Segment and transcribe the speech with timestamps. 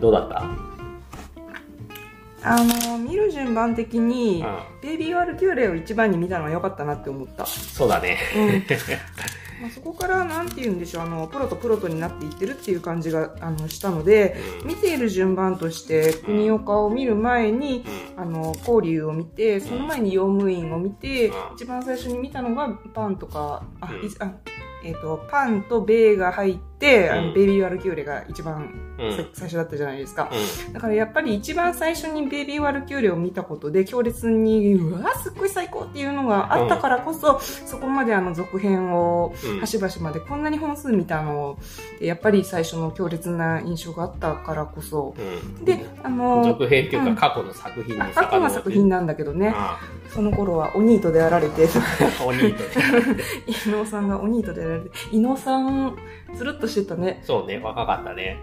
[0.00, 0.42] どうだった？
[2.42, 2.56] あ
[2.88, 4.42] の見る順番的に、
[4.82, 7.44] ベイビー・ワルキューレを一番に見たのは良かったなって思った。
[7.44, 8.16] そうだね。
[8.34, 8.64] うん。
[9.60, 14.68] まあ、そこからなんて言うんでしょうあのプロとプロとになっていってるっていう感じがあのしたので、うん。
[14.68, 17.84] 見ている順番として国岡を見る前に、
[18.16, 21.34] あの交流を見てその前に用務員を見て、うん。
[21.56, 24.06] 一番最初に見たのがパンとかあ、うん。
[24.06, 24.32] いあ
[24.84, 29.30] えー、とパンとベイが入って、あうんのベイビー・ワルキューレが一番うん。
[29.32, 30.30] 最初だったじゃないですか。
[30.70, 39.60] うだからやっぱり一番最初にベイビー・ワルキューレを見たことで強烈にうわすっごい最高っていうのがあったからこそ、そこまであの続編をん。
[39.60, 41.58] 端々までこんなに本数見たの
[42.00, 45.64] やっぱり最初の強烈な印象があったからこそうん。
[45.64, 51.68] であの続編っていううんか過去の作品過去の作品なんだけどねあその頃はおニートであられて
[52.20, 52.64] あ お兄と。
[53.46, 55.96] 伊能さんがおニートであられて伊能さん
[56.34, 58.38] つるっとしてたねそうね、若かったね。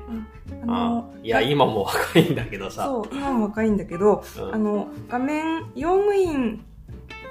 [0.68, 2.86] ああのいや、今も若いんだけどさ。
[2.86, 6.64] そう今も若いんだけどうんあの画面用務員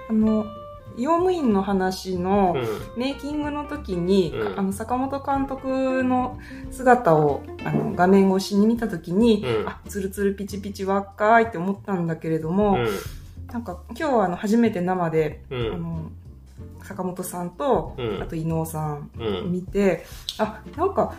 [0.09, 0.47] あの
[0.99, 3.01] 用務員の話の、うん。
[3.01, 6.39] メイキングの時に、うんあの坂本監督の
[6.71, 12.79] 姿をあの画面越しに見た時に、うんあツルツルピチピチ若いって思ったんだけれども、
[13.53, 15.59] なんか今日はあの初めて生で、うん。
[15.59, 15.75] うん。
[15.75, 16.11] あの
[16.83, 18.23] 坂本さんと、うん。
[18.23, 19.53] あと伊能さんうん。
[19.53, 20.05] 見て、
[20.39, 21.15] あなんか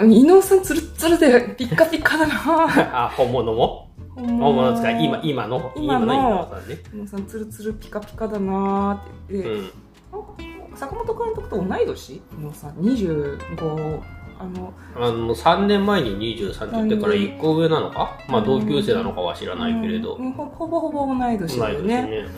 [0.00, 2.34] 伊能さんツルツルでピッカピカだな。
[3.06, 3.88] あ、本物も？
[4.14, 4.90] 本本物ですか？
[4.90, 6.04] 今、今の、今の。
[6.04, 6.78] 今の今さんね。
[6.94, 10.76] 伊能さんツルツルピカピカだなって言って、うん。
[10.76, 12.14] 坂本監督と同い年？
[12.14, 12.74] 伊能さん。
[12.76, 14.00] 25
[14.40, 18.18] あのあの、3年前に23って言ってから1個上なのか？
[18.28, 20.14] まあ同級生なのかは知らないけれど。
[20.16, 22.02] うんほほぼほぼ同い年だよね。
[22.02, 22.28] 年ね。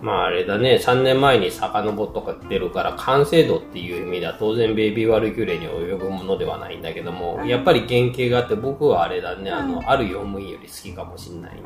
[0.00, 0.06] うん。
[0.06, 11.62] まああれだね、3年前に遡っとかってるから、完成度っていう意味では当然ベイビーワルキューレに及ぶものではないんだけども、やっぱり原型があって僕はあれだね、あの、ある用務員より好きかもしんないね。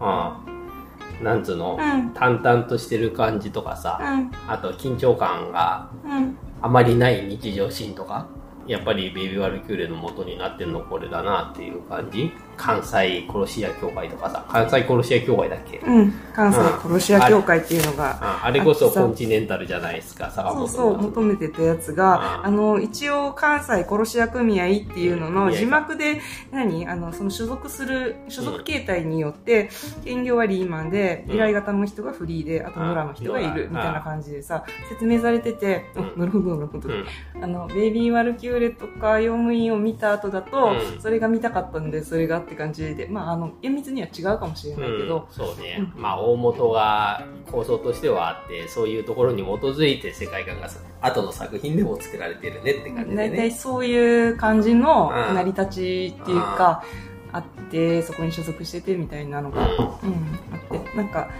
[0.00, 1.24] あうん。
[1.24, 2.10] なんつうの、うん。
[2.10, 4.30] 淡々としてる感じとかさ、うん。
[4.48, 6.36] あと緊張感がうん。
[6.64, 8.26] あまりない日常シーンとか、
[8.66, 15.78] やっぱりベイビーワルキューレの元になってるのこれだなっていう感じ関西殺し屋協会とかさ、関西殺し屋協会だっけ？
[15.78, 16.12] うん。
[16.34, 22.46] 関西殺し屋協会っていうのがああれこそコンチネンタルじゃないですか、坂本そうそう求めてたやつがうん。
[22.46, 26.20] あの一応関西殺し屋組合っていうのの字幕で
[26.50, 26.86] 何？
[26.88, 29.70] あのその所属する所属形態によって
[30.04, 31.34] 兼業はリーマンでうん。
[31.36, 33.70] 依頼型の人がフリーであと野良の人がいるうん。
[33.70, 35.86] みたいな感じでさ説明されてて
[36.16, 36.88] なるほどなるほど。
[36.88, 37.04] うん。
[37.42, 41.00] あの、ベイビー・ワルキューレとか、用務員を見た後だと、うん。
[41.00, 55.34] それが見たかったんで、それがって感じで、まあ、あの、厳密には違うかもしれないけど、うん、そうね、まあ大元が構想としてはあってそういうところに基づいて世界観がさ後の作品でも作られてるねって感じで大体ねそういう感じのうん。
[55.34, 56.84] 成り立ちっていうか、
[57.32, 61.30] あって、そこに所属しててみたいなのが、うん、あって、なんか、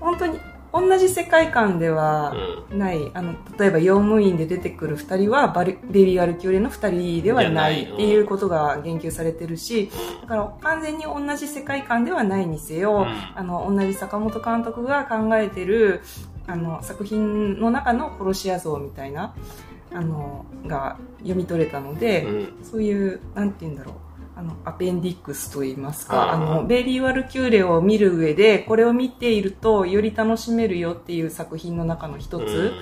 [0.00, 0.38] 本当に、
[0.72, 2.32] 同じ世界観では
[2.70, 2.78] うん。
[2.78, 7.82] ない、あの、例えば用務員で出てくる二人はバル、ベビー・ワルキューレの二人ではない。
[7.82, 9.90] っていうことが言及されてるし、
[10.22, 13.06] だから完全に同じ世界観ではないにせよ、うん。
[13.06, 16.02] あの、同じ坂本監督が考えてる、
[16.46, 19.34] あの、作品の中の殺し屋像みたいな、
[19.92, 22.64] あの、が読み取れたので、うん。
[22.64, 23.94] そういう、なんて言うんだろう。
[24.40, 32.72] あの、アペンディックスと言いますか、あの、ベイビー・ワルキューレを見る上で、これを見ていると、より楽しめるよっていう作品の中の一つ、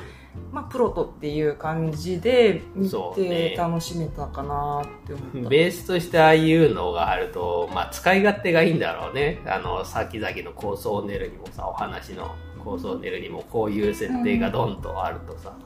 [0.53, 5.39] まあ、プロトっていう感じで見て楽しめたかなって思った。
[5.39, 9.41] う んベースとしてああいうのがあると、まあ、使い勝手がいいんだろうね。
[9.47, 15.57] あの先々の構想を練るにもさお話の構想を練るにもこういう設定がドンとあるとさ、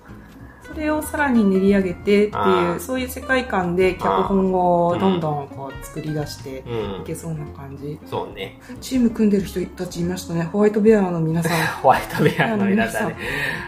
[0.72, 7.99] それをさらに練り上げてっていう、そういう世界観で脚本をどんどんこう作り出してうんいけそうな感じ。
[8.06, 10.44] そうねチーム組んでる人たちいましたね。
[10.44, 11.66] ホワイトベアの皆さん。
[11.83, 13.16] ホワイトベアの皆さんね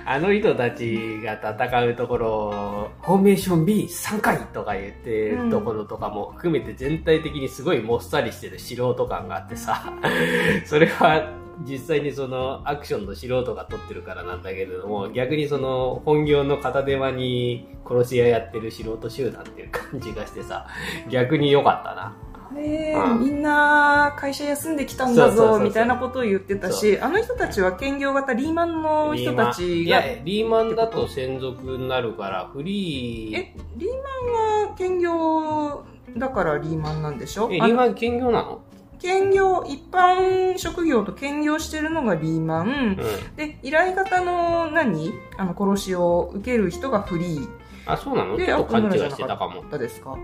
[0.06, 0.12] あ。
[0.12, 9.92] あの人たちが戦うところ、フォーメーション B3 回とか言ってるところとかも含めて全体的にすごいもっさりしてる素人感があってさ、
[10.64, 20.66] それは実際にそのアクションの素人が撮ってるからなんだけれども、逆にその本業の片手間に殺し屋やってる素人集団っていう感じがしてさ、
[21.10, 22.16] 逆に良かったな。
[22.56, 23.20] えー、うん。
[23.20, 35.84] みんな会社休んできたんだぞ、みたいなことを言ってたし、あの人たちは兼業型リーマンの人たちが、いや、リーマンだと専属になるから、フリー、え、リーマンは兼業
[36.16, 37.48] だからリーマンなんでしょ？
[37.50, 38.60] え、リーマン兼業なの？
[39.04, 42.98] 兼業、一般職業と兼業してるのがリーマン。
[42.98, 45.12] うで、依頼型の何？
[45.36, 47.48] あの、殺しを受ける人がフリー。
[47.84, 48.38] あ、そうなの？
[48.38, 49.60] でちょっと勘違いしてたかも。
[49.60, 50.16] ったですか？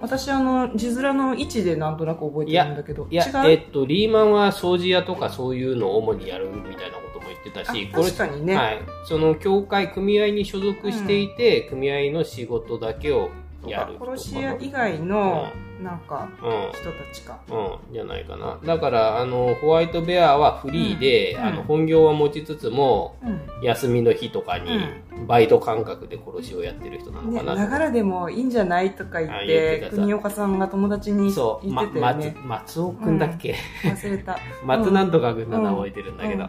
[0.00, 3.50] 私あの字面の位置でなんとなく覚えてるんだけどいや、違う？
[3.50, 8.82] えっと、リーマンは掃除屋とかそういうのを主にやるみたいなことも言ってたし、あこれ確かにね、はい。
[9.06, 13.30] その協会、組合に所属していて、組合の仕事だけを
[13.66, 13.96] やる。
[13.98, 15.48] 殺し屋以外の
[15.82, 16.72] なんかうん。
[16.72, 18.58] 人たちか、うん、じゃないかな。
[18.64, 21.44] だから、あの、ホワイトベアはフリーで、うん。
[21.44, 23.40] あの、本業は持ちつつも、うん。
[23.62, 24.80] 休みの日とかに、
[25.26, 27.54] バイト感覚で殺しをやってる人なのね、かな。
[27.54, 33.54] ながらでもいいんじゃないとか言って国岡さんが友達にそう、言ま、ってたよね松、、松尾くんだっけ、
[33.84, 34.38] 忘れた。
[34.64, 36.48] 松なんとかくんの名前覚えてるんだけど。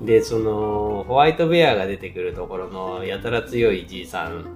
[0.00, 4.54] で、その、ホワイトベアが出てくるところの、やたら強いじいさん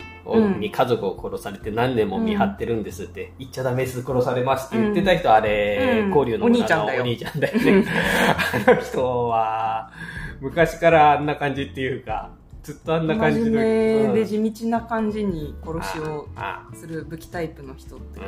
[0.58, 6.08] に家族を殺されて何年も見張ってるんですって、言っちゃダメです、殺されますって言ってた人、あれ、うん。
[6.08, 7.02] 交流のお兄ちゃんだよ。
[7.02, 7.84] お兄ちゃんだよね。
[8.66, 9.90] あの人は、
[10.40, 12.30] 昔からあんな感じっていうか、
[12.62, 13.58] ずっとあんな感じ真の。
[13.58, 18.20] 面目でうん地道な感じに殺しをあする武器タイプの人って。
[18.20, 18.22] う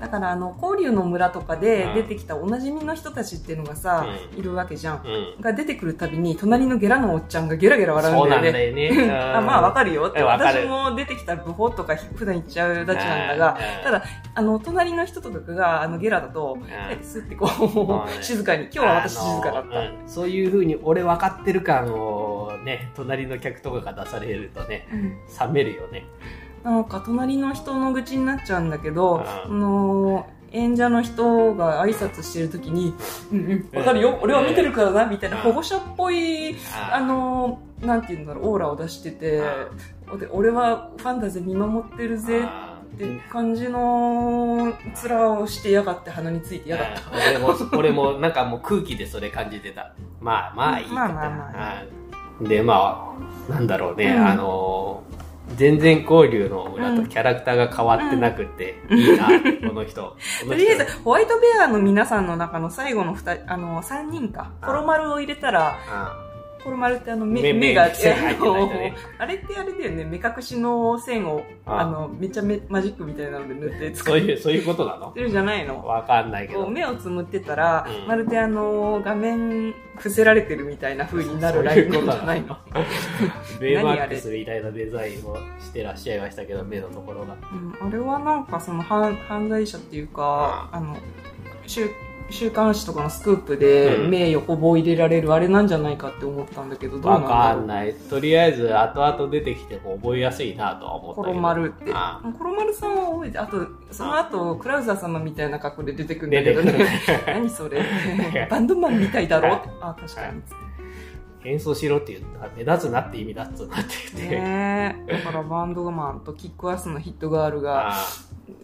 [0.00, 1.94] だからあの交流の村とかでうん。
[1.94, 4.38] 出てきたおなじみの人たちっていうのがさ、うん。
[4.38, 4.96] いるわけじゃん。
[4.96, 5.06] ん。
[5.06, 5.40] うん。
[5.40, 8.70] が出てくるたびに隣のゲラのおっちゃんがゲラゲラ笑うんなだよね。
[8.70, 9.02] んだよね。
[9.04, 10.22] うん あまあわかるよって。
[10.22, 13.84] 私も出てきたブホとか普段言っちゃうたちなんだがうん。
[13.84, 14.02] ただ
[14.34, 16.56] あの隣の人とかがあのゲラだと
[17.02, 18.62] スッてこう静かに。
[18.64, 25.16] 今日は私静かだった、そういうふうに俺分かってる感をね隣の客とかが出されるとねうん。
[25.46, 26.04] 冷めるよね。
[26.62, 29.22] なんか隣の人の愚痴になっちゃうんだけど、うん。
[29.22, 32.92] あの演者の人が挨拶してる時に
[33.32, 35.42] 「うんうんわかるよ俺は見てるからな」みたいなうん。
[35.42, 39.40] 保護者っぽいああのなんて言うんだろうオーラを出してて
[40.18, 44.74] で俺はファンタジー見守ってるぜあって感じの
[45.04, 47.02] 面をしてやがって鼻について嫌だった。
[47.12, 49.94] 俺も俺もなんかもう空気でそれ感じてた。
[50.20, 51.99] まあまあいいかまあまあまうん
[52.40, 53.14] でま
[53.48, 54.26] あなんだろうね、うん。
[54.26, 55.02] あの
[55.56, 59.26] 全然交流の裏とキャラクターが変わってなくて、いいな、
[59.68, 60.02] この人。
[60.44, 64.52] ことりあえず、ホワイトベアの皆さんの中の最後の二人、あの、三人か。
[64.60, 64.66] あ。
[64.66, 66.29] コロマルを入れたら、あ
[66.62, 68.94] コロマルってあの目目目が目線入ってない人ね。
[69.18, 70.04] あれってあれだよね。
[70.04, 71.84] 目隠しの線をああ。
[71.86, 75.10] のめっちゃめマジックみたいなので塗ってそういう、そういうことなの？
[75.12, 75.84] てるじゃないの。
[75.86, 76.68] わかんないけど。
[76.68, 78.08] 目をつむってたら、うん。
[78.08, 82.56] まるであの画面伏せられてるみたいな風になるラインじゃないの。
[83.60, 87.36] ベイマックスみたいなデザインをしてらっしゃいましたけど、目のところが。
[87.52, 90.96] うん、あれはなんかその犯犯罪者っていうか、あの
[91.66, 91.88] 週
[92.30, 94.10] 週刊誌とかのスクープでうん。
[94.10, 97.58] 目横棒入れられるあれなんじゃないかって思ったんだけどどうなんわだろう。
[97.58, 97.94] かんない。
[97.94, 101.32] とりあえず、後々出てきても覚えやすいなとは思ったけど。
[101.32, 101.90] コロマルって。
[101.94, 107.00] あコロマルさんは覚えてあとその後クラウザー様みたいな格好で出てくるんだけどね。
[107.26, 107.82] 何それ。
[108.50, 109.68] バンドマンみたいだろって。
[109.80, 110.40] あ確かに。
[111.42, 112.44] 変装しろって言った。
[112.46, 114.36] ら目立つなって意味だっつうなって言って。
[114.36, 115.12] ねえ。
[115.12, 117.94] だからバンドマンとキックアスのヒットガールがあ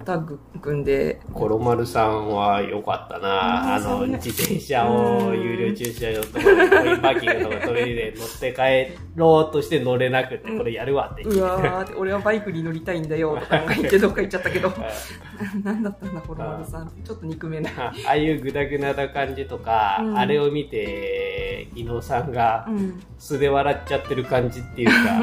[0.04, 1.20] タッグ組んで。
[1.32, 3.74] コロマルさんは良かったな。
[3.74, 11.22] あの、自転車を有料駐車場のところにコインパーキングのところ取りで乗って帰ろうとして乗れなくて、これやるわって。
[11.24, 11.40] 言って。
[11.40, 14.72] うわ俺はバイクに乗りたいんだよとか言ってどっか行っちゃったけど
[15.64, 16.92] 何だったんだコロマルさん。
[17.04, 17.72] ちょっと憎めない。
[17.78, 20.18] ああいうグダグダな感じとか、うん。
[20.18, 23.02] あれを見て、伊野さんがうん。
[23.18, 25.22] 素で笑っちゃってる感じっていうか、う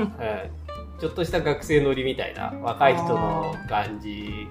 [0.60, 0.63] ん
[1.04, 4.48] ちょっとした学生乗りみたいな、若い人の感じ、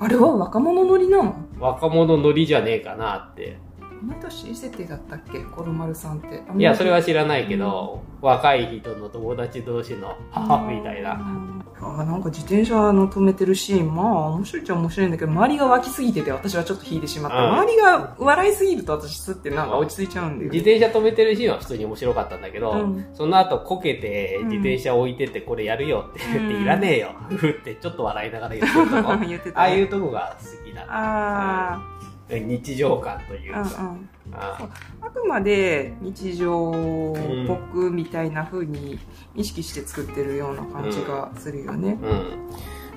[0.00, 1.36] あれは若者乗りなの？
[1.60, 3.56] 若者乗りじゃねえかなって。
[4.04, 5.38] 同い年設定だったっけ？
[5.44, 6.42] コロマルさんって。
[6.58, 11.59] いや、それは知らないけど、若い人の友達同士の母みたいな。
[11.82, 23.06] あなんか自転車の止めてるシーンまあ面白いっちゃ面白いんだけど周りが湧きすぎてて私はちょっと引いてしまった、うん周りが笑いすぎると私すってなんか落ち着いちゃうんだよ自ね転車止めてるシーンは普通に面白かったんだけど、うん。
[23.14, 27.14] その後こけて自転車置いてってこれやるよって言って、うんいらねえよ。
[27.28, 29.16] ふってちょっと笑いながら言ってるとこ。
[29.26, 29.52] 言ってたね。
[29.56, 31.99] ああいうとこが好きなあ
[32.38, 34.70] 日常感というあ、か、うんうん、あ
[35.02, 35.10] あ。
[35.10, 38.98] くまで日常っぽくみたいな風に
[39.34, 41.98] 意識して作ってるような感じがするよね。
[42.00, 42.50] うん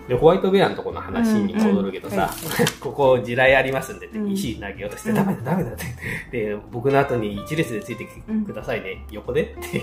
[0.08, 2.30] でホワイトベアのとこの話に戻るけどさ、
[2.82, 4.32] ここ地雷ありますんでってうん。
[4.32, 5.16] 石投げようとして、うん。
[5.16, 5.86] ダメだダメだって。
[6.32, 8.08] で僕の後に一列でついて
[8.46, 9.82] くださいね、横でって。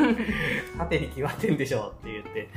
[0.78, 2.48] 縦に決まってんでしょって言って。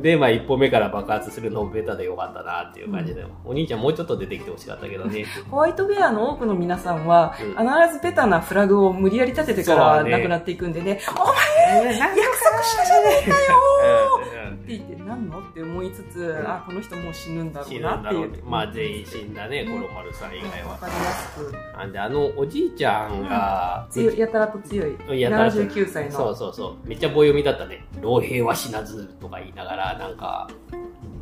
[0.00, 5.24] でまあ一歩目から爆発するのをベタでよかったなっていう感じで、お兄ちゃんもうちょっと出てきてほしかったけどね。
[5.50, 7.66] ホワイトベアの多くの皆さんは、うん。
[7.66, 15.40] 必ずベタなフラグを無理やり立ててからなくなっていくんでね、お前約束したじゃねえかよって言って、なんの？
[15.40, 16.48] って思いつつ、ん。
[16.48, 18.44] あこの人もう死ぬんだろ死うなっていう。
[18.44, 20.70] まあ全員死んだね、ね五郎丸さん以外は。
[20.70, 21.52] わかりやすく。
[21.76, 25.20] なんで、あの、おじいちゃんが、強いやたらと強い。
[25.20, 26.10] やたらと79歳の。
[26.12, 26.88] そうそうそう。
[26.88, 27.84] めっちゃ棒読みだったね。
[28.00, 30.48] 老兵は死なずとか言いながら、なんか、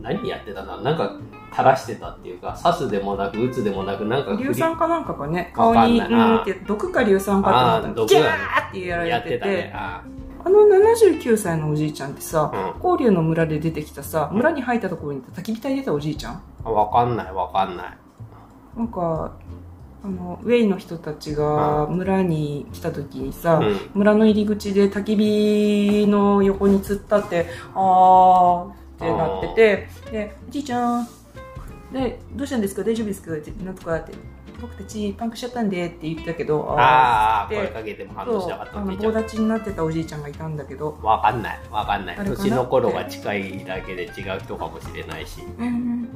[0.02, 0.80] 何やってたな？
[0.80, 1.12] なんか、
[1.52, 5.52] 垂らしてたっていうか、刺すでもなく、撃つでもなく、なんか硫酸かなんかがね？
[5.56, 6.18] わ顔にかんない。
[6.18, 9.30] なうんって毒か硫酸かと思ったギャーってやらやって。
[9.30, 9.72] れててたね。
[10.44, 16.42] ああの79歳のおじいちゃんってさ、うんの村で出てきたさ村に入ったところに焚き火台出たおじいちゃん？
[16.64, 16.70] あ。
[16.70, 17.98] わかんない、わかんない。
[18.76, 19.32] なんか
[20.02, 23.76] あのウェイの人たちが村に来た時にさ、うん。
[23.94, 31.08] 村の入り口で焚き火の横に突っ立ってあーってなっててで「おじいちゃん
[31.92, 32.82] でどうしたんですか？
[32.82, 34.12] 大丈夫ですか?」ってなんとかって
[34.60, 39.12] 「僕たちパンクしちゃったんで」って言ったけどああ、で声かけても反応しなかったそうあのおじいちゃん。
[39.12, 40.98] 棒立ちになってたおじいちゃんがいたんだけど。
[41.02, 42.16] わかんない、わかんない。
[42.16, 45.42] 年の頃が近いだけで違う人かもしれないし。
[45.58, 46.08] うん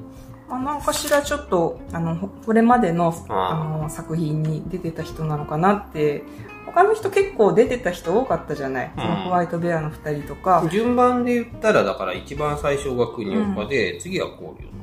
[0.48, 6.22] まあ、なんかしらちょっとあのほこれまでのああの作品に出てた人なのかなって。
[6.66, 9.02] 他の人結構出てた人多かったじゃない、うん。
[9.02, 14.73] そのホワイトベアの2人とか、順番で言ったら、だから一番最初が国岡で、次は交流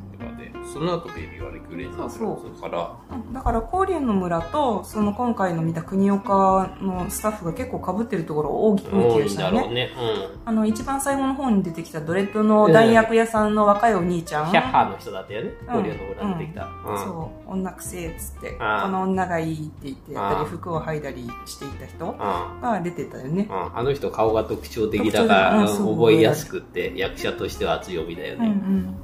[0.71, 9.73] その後ベビーワルキュレーターズそうだから、うんだから高蓮の村とその今回の見た国岡のスタッフが結構かぶってるところ大き大きい多いんでしたよね。
[9.73, 9.89] ね。
[9.95, 10.49] うん。
[10.49, 15.51] あの一番最後の方に出てきたドレッドの弾薬屋さんの若いお兄ちゃん、ヒャッハーの人だったよね。
[15.61, 15.75] うん。
[15.77, 16.65] 交流の村出てきた。
[16.85, 16.97] うん。
[16.99, 17.51] そう。
[17.51, 18.51] 女くせえっつって。
[18.51, 22.61] この女がいいって言ってやっり服を剥いだりしていた人うん。
[22.61, 23.47] が出てたよね。
[23.49, 28.95] うん、あの人顔が特徴的だから、覚えやすくって役者としては強みだようんうね、ん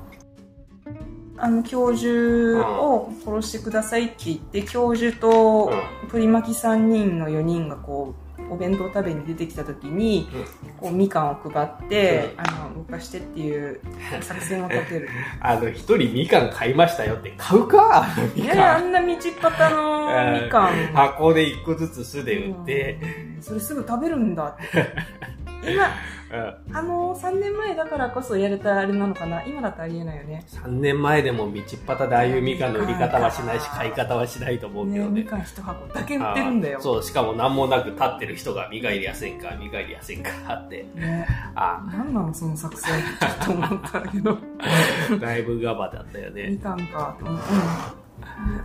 [1.37, 5.71] あの教授を殺してくださいって言って教授と
[6.09, 10.29] 取り巻き3人の4人がこうお弁当食べに出てきた時に、
[10.79, 13.81] こうみかんを配って、あの動かしてっていう
[14.21, 15.09] 作戦を立てる。
[15.41, 18.07] あの一人みかん買いましたよって買うか？
[18.35, 19.07] いやいやあんな道
[19.41, 20.73] 端のみかん。
[20.93, 22.99] 箱で一個ずつ酢で売って、
[23.35, 23.41] うん。
[23.41, 24.63] それすぐ食べるんだって
[25.71, 25.89] 今
[26.31, 26.75] うん。
[26.75, 29.43] あの3年前だからこそやれたあれなのかな？
[29.45, 30.45] 今だとありえないよね。
[30.47, 34.99] 3年前でも道端でああいうみかんの売り方はしないし買い方はしないと思うけね。
[34.99, 36.79] みどねかん一箱だけ売ってるんだよ。
[36.79, 40.85] あそうしかも何もなく立ってる人が「みか入りやせんかみか入りやせんか」って。
[40.95, 44.37] ねあ何なのその作戦ってと思ったけど。
[45.19, 46.49] だいぶガバだったよね。
[46.49, 47.15] みかんか。
[47.19, 47.47] と思って、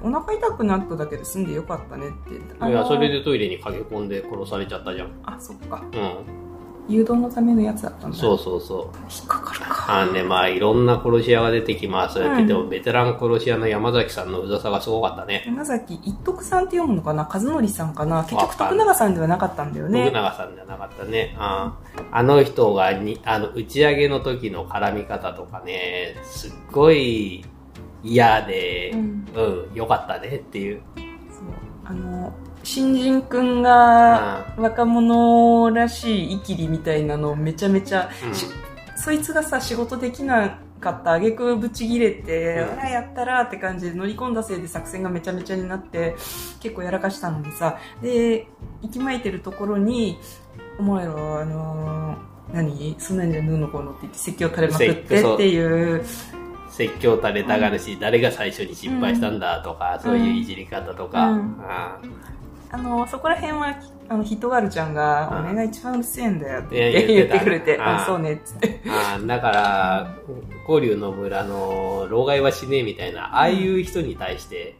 [0.04, 2.40] うん、お腹痛くなっただけで済んでよかったねって。
[2.58, 5.10] あのいやそれでトイレに駆け込んで殺されちゃったじゃん。
[5.24, 5.82] あそっか。
[5.92, 6.51] うん
[6.92, 8.16] 誘導のためのやつだったんだ。
[8.16, 8.84] そうそうそう。
[9.10, 9.86] 引っかかるか。
[9.88, 12.18] あのね、まあいろんな殺し屋が出てきます。
[12.18, 15.42] って言っても、うベテラン殺し屋の山崎さんのうざさがすごかったね。
[15.46, 17.28] 山崎一徳さんって読むのかな？
[17.32, 18.22] 和則さんかな？
[18.24, 21.34] 結局徳永さんではなかったんだよ徳ね永さんじゃなかったね。
[21.38, 21.78] あ
[22.10, 27.44] あの人がに、あの、打ち上げの時の絡み方とかね、すっごい
[28.02, 30.82] 嫌で、ううんん、よかったねっていう。
[30.96, 31.02] そう。
[31.84, 38.34] あの新人くんが若者らしいイキリみたいなのをめちゃめちゃ、うん。
[38.34, 38.46] し
[38.96, 42.80] そいつがさ仕事できなかった挙句ぶち切れて、うん。
[42.80, 46.14] あらやったらって感じで乗り込んだせいで作戦がめちゃめちゃになって
[46.60, 48.46] 結構やらかしたのにさで
[48.82, 50.18] 息巻いてるところに
[50.78, 52.96] お前らあのー何？
[52.98, 56.04] そんなんじゃぬうのこうのって言って説教垂れまくってっていう。
[56.70, 61.56] 説教垂れたがるし、誰が最初に失敗したんだとか、そういういじり方とか、うん
[62.72, 63.76] ああのそこら辺は
[64.08, 68.80] あのヒトガルちゃんが「うん俺が一番うるせえんだよ」って言ってくれて「うんあそうね」っつって。
[68.88, 70.14] あだから、
[70.66, 74.76] 古竜の村の老害はしねえみたいな、ああいう人に対して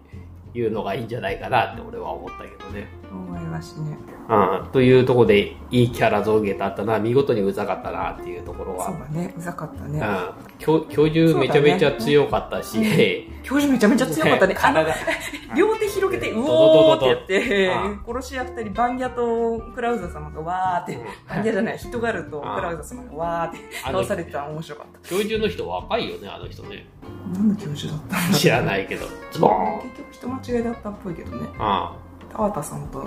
[0.55, 2.89] 言うのがいいんじゃないかなって俺は思ったけどね。
[3.11, 3.97] 思いましね
[4.29, 9.01] うん、というところで、いいキャラ造形だったな、見事にうざかったなっていうところそうは。
[9.01, 9.99] だねうざかったね。
[9.99, 14.57] うん、教教授めちゃめちゃ強かったし、教授めちゃめちゃ強かったね。
[15.57, 15.82] 両手
[16.23, 20.99] て、うおーってやってう、殺し屋二人、バンギャとクラウザ様がわーって、
[21.29, 25.09] バンギャじゃない、ヒトガルとクラウザ様がわーって倒されてたの面白かった。
[25.09, 26.87] 教授の人若いよね、あの人ね。
[27.35, 29.07] 何の教授だった知らないけど。
[29.33, 31.49] ズボーン結局人間違いだったっぽいけどね。
[31.59, 31.95] あ
[32.33, 33.05] 田畑さんと、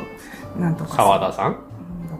[0.57, 1.53] なんとかさ沢田さん？
[1.53, 1.57] だ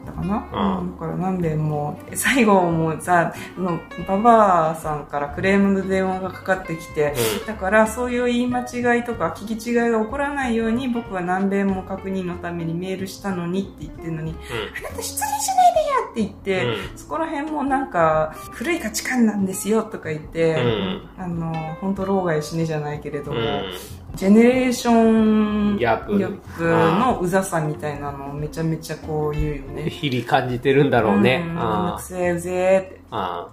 [0.06, 0.80] ったかな、うん。
[0.80, 7.14] うん、だから何べんも最後もさあのババアさんからクレームの電話がかかってきて、
[7.46, 14.36] だからそういう言い間違いとか聞き違いが起こらないように僕は何べんも確認のためにメールしたのにって言ってるのに
[14.78, 16.98] あなた失礼しないでよって言って、うん。
[16.98, 21.10] そこら辺もなんか古い価値観なんですよとか言って、うん。
[21.18, 23.74] あの本当老害死ねじゃないけれども、うん
[24.16, 29.84] ジェネレーションギャップのうざさみたいなのをめちゃめちゃこう言うよね。
[29.92, 31.44] 日々感じてるんだろうね。
[31.46, 33.02] うんんどくせえうぜーって。
[33.12, 33.48] あ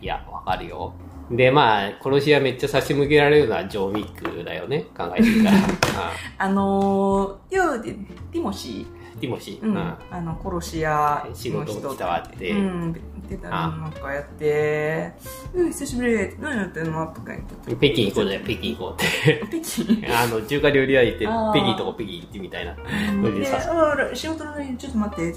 [0.00, 0.92] いや、わかるよ。
[1.30, 5.58] で、まあ、殺し屋めっちゃ差し向けられるのはジョー・ミックだよね、考えてみたら。
[6.38, 9.66] あのー、よティモシーティモシー。
[9.66, 10.20] うん、あ。
[10.20, 12.50] の殺し屋仕事を来たわって。
[12.50, 15.12] うん、でなんかやって
[15.54, 16.36] 「うん久しぶり。
[16.40, 19.60] 何やってんの?」とか言って北京行こうじゃ北京行こうって。
[19.60, 20.06] 北京？
[20.14, 22.76] あの中華料理屋行って北京とこ北京行ってみたいな。
[24.14, 25.32] 仕事のにちょっと待って。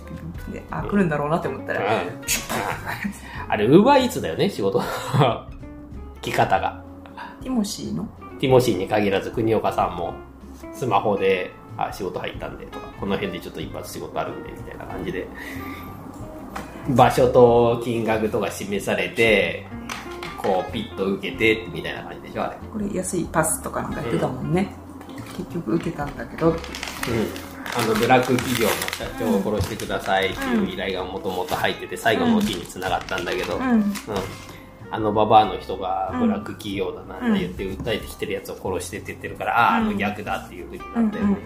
[0.52, 1.82] であ来るんだろうなって思ったら、
[3.50, 4.82] あ れウーバーイーツだよね仕事
[6.22, 6.82] 着 方が。
[7.42, 8.08] ティモシーの？
[8.40, 10.14] ティモシーに限らず国岡さんも
[10.74, 15.28] スマホであ仕事入ったんでとかこの辺でちょっと一発仕事あるんでみたいな感じで
[16.90, 19.66] 場所と金額とか示されて
[20.38, 22.58] こうピッと受けてみたいな感じでしょあれ。
[22.72, 24.74] これ安いパスとかなんかやってたもんね、
[25.10, 26.50] うん、結局受けたんだけど。
[26.50, 26.56] うん。
[27.78, 33.94] あのブラック企業の社長を殺してくださいっていう依頼がもともと入ってて最後の日につながったんだけど、うん、うん、
[34.90, 41.38] あのババアの人がブラック企業だなんて言って訴えてきてるやつを殺してって言ってるから、あああの逆だっていうふうになったよね、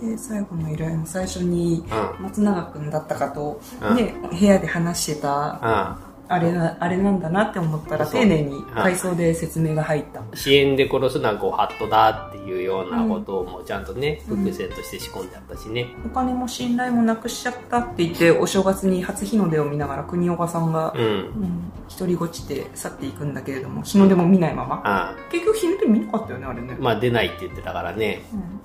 [0.00, 1.84] で最後の依頼の最初に
[2.18, 3.60] 松永君だったかと、
[3.94, 5.98] ね、部屋で話してた
[6.32, 10.22] あれなあれなんだなって思ったら丁寧に回想で説明が入った。
[10.36, 26.76] 支援で殺すのはご法度だっていうようなことをもちゃんとね、伏線として仕込んであったしね、お金も信頼もなくしちゃったって言ってお正月に初日の出を見ながら国岡さんが、うん、独りごちて去っていくんだけれども日の出も見ないまま、結局日の出見なかったよねあれね。
[26.78, 28.60] まあ出ないって言ってたからね、うん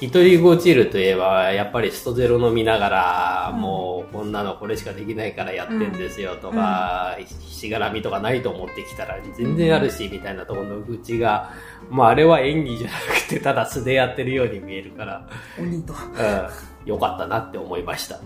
[0.00, 11.50] 一人ごちるといえば、やっぱりストゼロ飲みながら、うん、もうこんなのこれしかできないからやってんですよとか、うん、しがらみとかないと思ってきたら全然あるし、みたいなところの愚痴が、
[11.90, 15.28] まああれは演技じゃなくて、ただ素でやってるように見えるから、
[15.58, 15.92] 鬼と。
[15.92, 18.20] うん、よかったなって思いました。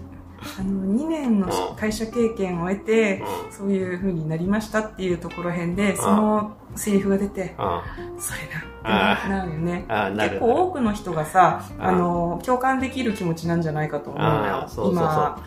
[0.59, 5.75] あの2年の会社経験を得て、うん、そういうふうになりましたっていうところへん。
[5.75, 7.55] で、そのセリフが出て、
[8.19, 8.41] それ
[8.83, 9.87] なってなるよね。
[9.89, 14.69] 結構多くの人がさあの共感できる気持ちなんじゃないかと思うのよ。
[14.91, 15.43] 今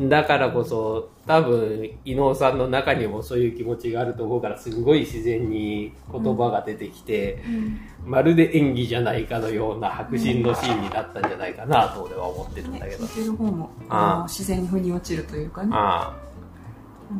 [0.00, 7.80] だからこそ多分伊能さんの中にもそういう気持ちがあると思うからすごい自然に言葉が出てきて、うん。
[8.04, 15.70] まるで演技じゃないかのような迫真のシーンになったんじゃないかなと俺は思ってるんだけど、ね、る方もあ自然に腑に落ちるというかね。
[15.72, 16.32] ああ。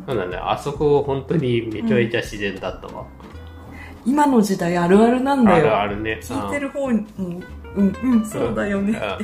[0.07, 3.05] そうだねあそこ本当にめちゃめちゃ自然だったわ、
[4.05, 5.57] うん、今の時代あるあるなんだよ。
[5.57, 6.19] あるあるね。
[6.21, 7.07] 聞いてる方にも
[7.75, 9.17] うんうんそうだよねっ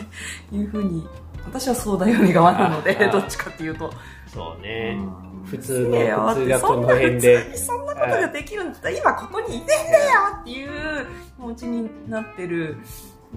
[0.50, 1.08] ていうふうに
[1.50, 3.92] 私はそうだよね側なのでどっちかっていうと。
[4.28, 5.00] そうね、
[5.46, 7.58] 普通の普通がこの辺で。
[7.58, 8.78] そんなことができるんだ。
[8.78, 12.78] ったら今ここにいてんだよっていう気持ちになってる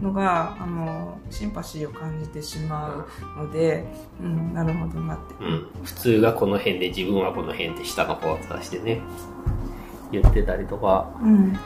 [0.00, 3.06] のがあのシンパシーを感じてしま
[3.38, 3.84] うので、
[4.20, 9.00] うん、なるほどなって、うん、普通がこの辺で自分はこの辺で下の方を指してね。
[10.12, 11.58] 言ってたりとか、うん、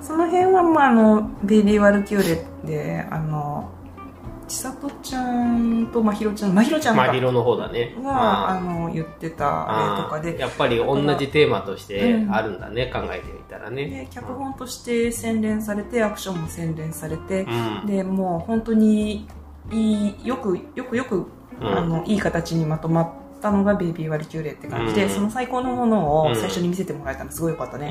[0.00, 2.28] その辺は、まあ、あのベイビー・ワルキュー
[2.62, 3.70] レであの
[4.52, 7.96] 千里ちゃんとまひろちゃんまひろちゃんまひろの方だね。
[8.02, 8.60] があ。
[8.60, 13.86] の言ってた例とかでやっぱり同じテーマとしてあるんだね、うん、考えてみたらね。
[13.86, 19.26] で脚本として洗練されてアクションも洗練されて、うん、でもう本当に
[19.70, 21.26] いいよくよくよく、
[21.60, 23.10] うん、あのいい形にまとまっ
[23.40, 27.90] たのが「ベイビーワリキューレ」って感じで、その最高のものを最初に見せてもらえたのすごいよかったね、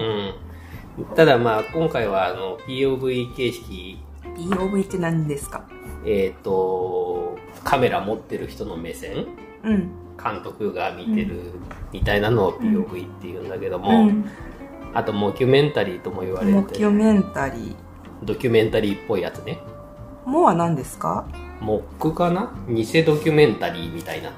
[1.15, 4.00] ただまあ今回はあの POV 形式
[4.49, 5.63] POV って何ですか？
[6.06, 9.27] えっ、ー、と、カメラ持ってる人の目線、
[9.63, 11.54] うん、監督が見てる
[11.91, 14.25] みたいなのを POV って言うんだけども、うん、
[14.93, 17.75] あとモキュメンタリーとも言われてモキュメンタリー。
[18.23, 19.60] ドキュメンタリーっぽいやつね。
[20.25, 21.27] モは何ですか？
[21.60, 22.51] モックかな？
[22.67, 24.32] 偽ドキュメンタリーみたいな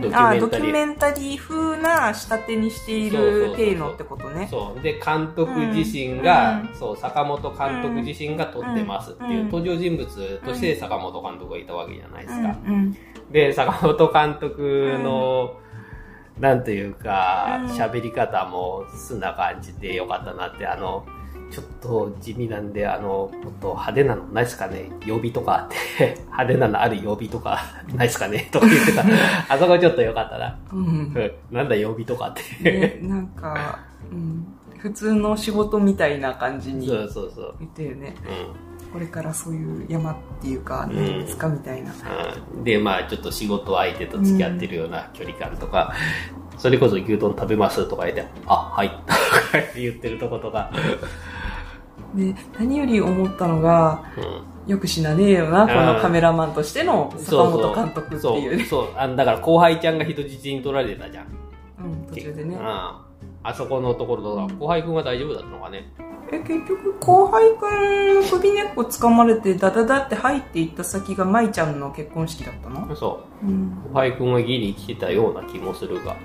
[0.00, 0.40] ドキュメンタリー。
[0.40, 4.48] ドキュメンタリー風な仕立てにしている体のってことね。
[4.50, 10.06] そうで監督自身が、うん、そう坂本監督自身が撮ってますっていう、登場人物
[10.44, 12.56] として坂本監督がいたわけじゃないですか、
[13.30, 15.54] で坂本監督の、
[16.38, 21.04] なんというか喋、り方も素な感じでよかったなってあの
[21.50, 24.90] ちょっと地味なんで、あの、もっと派手なのないですかね？
[25.06, 27.60] 曜日とかって、 派手なのある曜日とか
[27.94, 28.48] ないですかね？
[28.52, 29.04] とか言ってた。
[29.48, 30.58] あそこちょっとよかったな。
[30.72, 31.32] うん。
[31.50, 32.70] なんだ曜日とかって。
[32.70, 33.78] ね、なんか、
[34.10, 34.46] うん。
[34.78, 38.14] 普通の仕事みたいな感じにそうそうそう言ってるね。
[38.84, 38.92] うん。
[38.92, 41.92] これからそういう山っていうか、何ですか、みたいな。
[42.54, 42.64] うん。
[42.64, 45.92] で、まあちょっと仕事相手と付き合ってるような距離感とか、
[46.56, 49.04] それこそ牛丼食べますとか言って、あ、はい、とか
[49.76, 50.70] 言ってるとことか。
[52.14, 54.02] で、何より思ったのが、
[54.66, 58.64] うん、よく死なねえよな、このカメラマンとしての坂本監督っていうね。
[58.64, 61.26] そうあだから後輩ちゃんが人質に取られてたじゃん。
[61.84, 62.66] うん、途中でねうん。
[62.66, 65.92] あそこのところとか、後輩くんは大丈夫だったのかね。
[66.30, 72.94] え、結局、後輩くんの首根っこ掴まれて、ダダダって入っていった先が舞ちゃんの結婚式だったの？
[72.94, 73.46] そう。
[73.46, 73.70] うん。
[73.90, 76.16] 後輩くんはギリ来てたような気もするが。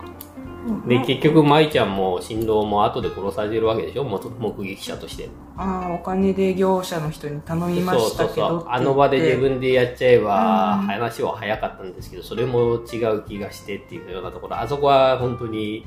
[0.88, 4.04] で、ま結局、舞ちゃんも新郎も後で殺されてるわけでしょ？
[4.04, 5.30] も目撃者として。
[5.58, 8.70] ああ、お金で業者の人に頼みましたけどそうそうそう。
[8.70, 10.88] あの場で自分でやっちゃえば、うん。
[10.88, 15.86] 話は早かったんですけど、それも違う気がしてっていうようなところ、あそこは本当に、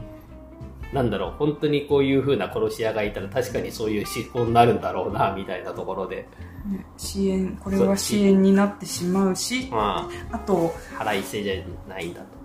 [0.93, 6.29] なんだろう、本当にこういう風な殺し屋がいたら確かにそういう思考になるんだろうな、みたいなところで。
[6.67, 11.55] ね支援、これは支援になってしまうし、まあと、あ、腹いせじゃ
[11.89, 12.36] ないんだと。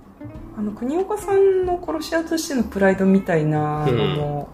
[0.57, 4.49] あの、国岡さんの殺し屋としてのプライドみたいなのも、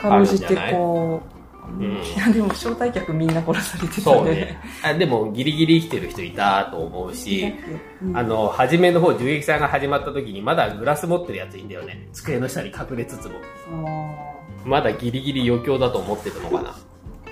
[0.00, 1.40] かろうじてこう、
[1.78, 4.60] うんいや、でも招待客みんな殺されてたねね。。
[4.82, 7.54] あでも、ギリギリ生きてる人いたと思うし、
[8.02, 12.08] うんあの、初めの方、銃撃戦が始まった時に、まだグラス持ってるやついいんだよね。
[12.12, 13.34] 机の下に隠れつつも。
[13.72, 14.30] あ
[14.64, 16.76] まだギリギリ余興だと思ってるのかな。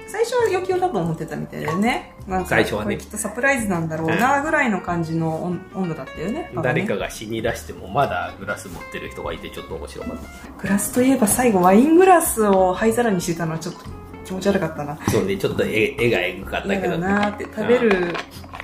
[0.09, 2.15] ー最初は余興だと思ってたみたいだよね。
[2.27, 6.33] なんか最初はねこれきっとサプライズなんだろうな、ぐらいの感じの温温度だったよね。
[6.33, 10.63] ね誰かが死に出しても、まだグラス持ってる人がいて、ちょっと面白かった。
[10.63, 13.81] グラスといえば最後ワイングラスを灰皿にしてたのはちょっと
[14.25, 14.99] 気持ち悪かったな。
[15.09, 16.99] そうね、ちょっと絵絵がエグかった嫌けど。
[16.99, 18.15] だなーって食べる、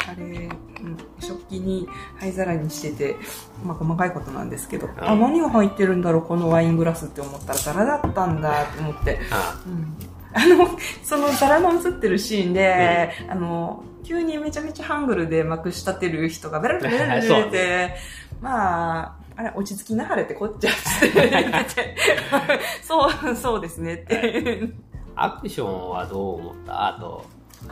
[0.09, 1.88] あれ、うん食器に
[2.20, 3.16] 灰皿にしてて、
[3.64, 9.96] まあ細かいことなんですけど、あ、何が入ってるんだろう、このワイングラスって思ったら皿だったんだって思って、あうん
[10.35, 10.68] あの、
[11.03, 17.94] その皿の映ってるシーンで、あの、急にめちゃめちゃハングルでまくし立てる人がベラベラベラベて、
[18.42, 21.97] まあ、あれ、落ち着きなはれってこっちゃって、
[22.83, 24.68] そう、そうですねって。
[25.16, 26.88] アクションはどう思った？
[26.88, 27.25] あと、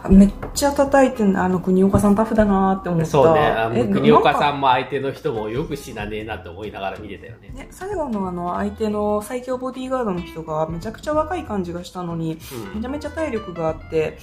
[0.08, 3.06] めっちゃ叩いてんあの国岡さんタフだなって思った。
[3.06, 7.50] そうね、国岡さなんも相手の人もよく死なねえなって思いながら見てたよね。
[7.50, 12.74] ね、最後のあの相手の最強ボディーガードの人がめちゃくちゃ若い感じがしたのに、うん。
[12.76, 14.18] めちゃめちゃ体力があって、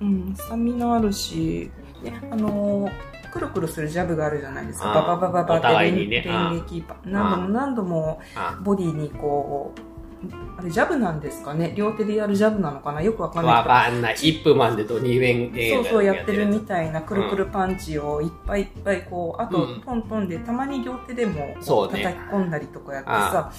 [0.00, 1.70] うんうん、スタミナあるし、
[2.02, 4.92] ね、あのーくるくるするジャブがあるじゃないですか。
[4.92, 6.22] バババババって連連
[6.54, 9.80] 撃パ何度も何度もあボディにこう、
[10.58, 11.72] あれジャブなんですかね？
[11.76, 13.00] 両手でやるジャブなのかな？
[13.00, 13.54] よくわかんない。
[13.54, 14.14] わかんない。
[14.14, 19.80] イップマンでドニー・ウェン映画そうそうやってるみやたいなくるくるパンチをいっぱいいっぱいこう、あとうん。
[19.80, 23.52] トントンでたまに両手でも叩き込んだりとかやってさ、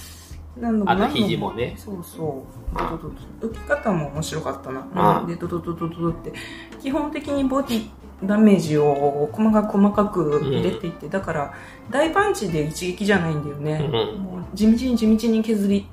[0.58, 1.74] 何度もあと肘もね。
[1.78, 2.44] そうそ
[2.74, 2.78] う。
[2.78, 6.32] あドドドド浮き方も面白かったな、でドドドドドドって
[6.80, 7.88] 基本的にボディ
[8.22, 11.54] ダメージを細かく細かく入れていって、だから
[11.88, 14.22] 大パンチで一撃じゃないんだよね、うん。
[14.22, 15.88] もう地道に地道に削り取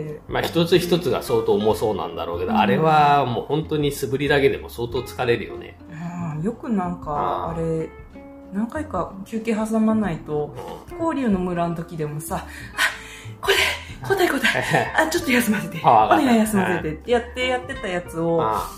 [0.00, 0.20] って。
[0.28, 2.58] まあ一つ一つが相当重そうなんだろうけど、うん。
[2.58, 5.78] あれはもう本当に素振りだけでも相当疲れるよね。
[6.36, 7.88] うんよくなんかああれ
[8.52, 10.54] 何回か休憩挟まないと
[10.90, 10.98] うん。
[10.98, 12.46] 交流の村の時でもさ、あ、
[13.40, 13.56] これ、
[14.00, 16.92] 交代交代、 あ、ちょっと休ませて、お願い休ませて。
[16.92, 18.68] ってやってやってたやつを、あ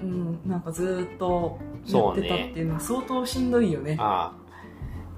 [0.00, 3.96] うん、なんかずーっとやってたっていうのは相当しんどいよね。
[3.98, 4.32] あ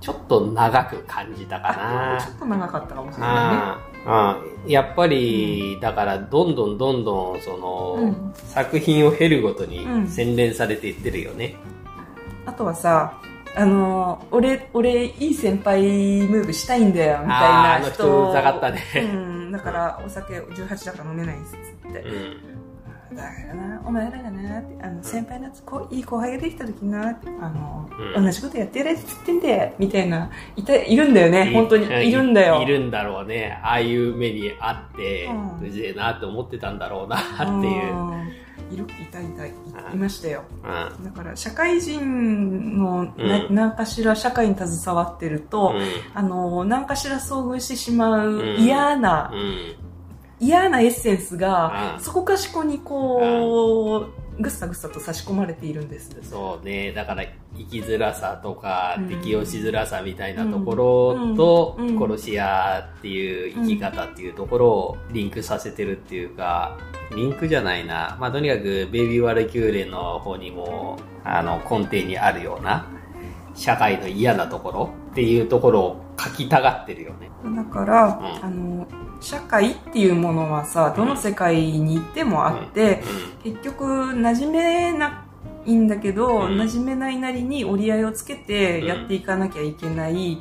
[0.00, 8.32] ちょっと長く感じたかあなちょっと長かったかもしれないああやっぱり、だからどんどんどんどんその、うん。
[8.34, 10.08] 作品を経るごとにうん。
[10.08, 11.56] 洗練されていってるよね、ね。
[12.46, 13.20] あとはさ、
[13.54, 18.82] あのー俺、俺、いい先輩ムーブしたいんだよ、みたいあーあのな人人うざかったね。
[18.94, 22.04] うん、だからお酒18だから飲めないっつって。
[23.10, 28.24] うんだからな、お前らがな、ってあの先輩のこういい後輩ができた時な、あの、うん。
[28.24, 31.14] 同じことやってやれって言ってんだよ、みたいな、いた、いるん。
[31.14, 32.08] だよね、本当に。
[32.08, 32.62] いるんだよ。
[32.62, 33.60] いるんだろうね。
[33.62, 35.68] ああいう目にあって、うん。
[35.68, 38.28] うぜえなって思ってたんだろうなっていう、うんうん。
[38.72, 40.44] いる、いたいた、いうんいましたよ。
[40.62, 41.04] うん。
[41.04, 45.74] だから、社会人のな、うん何かしら社会に携わってると、
[46.14, 48.56] あの、何かしら遭遇してしまううん。
[48.60, 49.89] 嫌な、うん
[50.40, 56.16] 嫌なエッセンスが、うんそこかしこにこう、ぐっさぐっさと差し込まれているんです。
[56.22, 56.92] そうね。
[56.92, 57.24] だから、
[57.56, 66.78] 生きづらさとか、うん適応しづらさみたいなところと、うんうん殺し屋っていう生き方っていうところをリンクさせてるっていうか、
[67.14, 68.16] リンクじゃないな。
[68.18, 72.86] まあ、とにかく、ベイビーワルキューレの方にも、あの、根底にあるような、
[73.54, 77.30] 社会の嫌なところっていうところを書きたがってるよね。
[77.56, 78.86] だから、うんあの、
[79.20, 83.02] 社会っていうものはさ、どの世界に行ってもあって、
[83.42, 85.26] 結局、馴染めな
[85.66, 86.60] いんだけど、うん。
[86.60, 90.40] 馴染めないなりに折り合いをつけてやっていかなきゃいけない。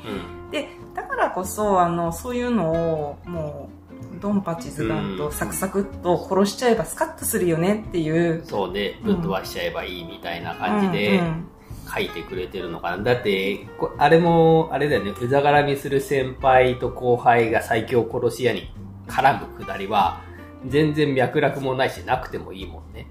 [0.51, 8.43] で、だからこそ、あの、そういうのを、もう、ドンパチズガンとサクサクっと殺しちゃえばスカッとするよねっていう。
[8.45, 8.99] そうね。
[9.03, 11.45] ぶっ飛ばしちゃえばいいみたいな感じで、うんうん
[11.93, 13.04] 書いてくれてるのかな。
[13.04, 18.71] だって、こあれも、あれだよね、うざがらみする先輩と後輩が最強殺し屋に
[19.08, 20.21] 絡むくだりは、
[20.67, 23.08] 全然脈絡もないし、なくてもいいもんね。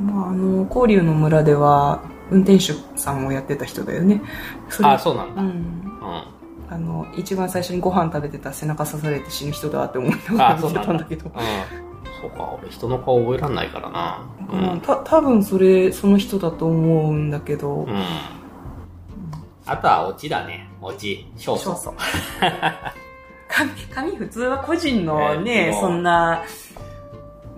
[0.00, 4.22] まあ、あの、交流の村では、運転手さんをやってた人だよね。
[4.68, 5.42] それあ、そうなんだ。
[5.42, 5.50] ううん。
[5.50, 5.94] ん。
[6.70, 11.26] あの、一番最初にご飯食べてた背中刺されて死ぬ人だって思いながら見てたんだけど。
[11.26, 11.83] うん。
[12.24, 14.26] そうか、俺人の顔覚えらんないからな。
[14.50, 18.04] ううん多分それ、その人だと思うんだけどう、ん。
[19.66, 20.68] あとはオチだね。
[20.80, 21.26] オチ。
[21.36, 21.58] 勝訴。
[21.58, 21.94] そうそう。
[23.48, 26.42] 紙、紙普通は個人のね、えーそんな、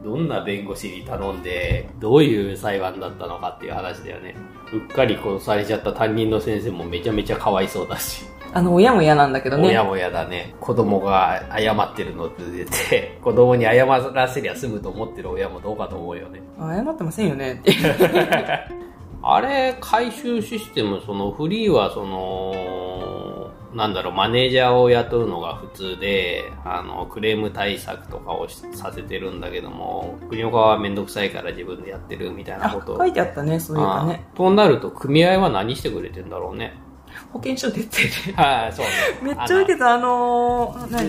[0.05, 4.35] どんな弁護士に頼んで、どういう裁判だったのかっていう話だよね。
[4.73, 8.25] うっかり殺されちゃった担任の先生もめちゃめちゃかわいそうだし。
[8.57, 9.69] あの、親も嫌なんだけどね。
[9.69, 10.55] 親も嫌だね。
[10.61, 16.41] 子供が謝ってるのって出て、 子供に謝らせりゃ済むと思ってる親もどうかと思うよね。
[16.59, 17.75] 謝ってませんよねって。
[19.21, 32.99] あれ、回収システム、そのフリーはその、なんだろう、マネージャーを雇うのが普通で、あの、クレーム対策とかをしさせてるんだけども、国岡はめんどくさいから自分でやってるみたいなあことを。
[32.99, 34.25] 書いてあったね、そういえばね。
[34.35, 36.73] となると、組合は何してくれてんだろうね。
[37.33, 38.35] 保険証出てる。
[38.35, 38.93] はい、そうね。
[39.23, 41.07] めっちゃ受けた、あのー、何？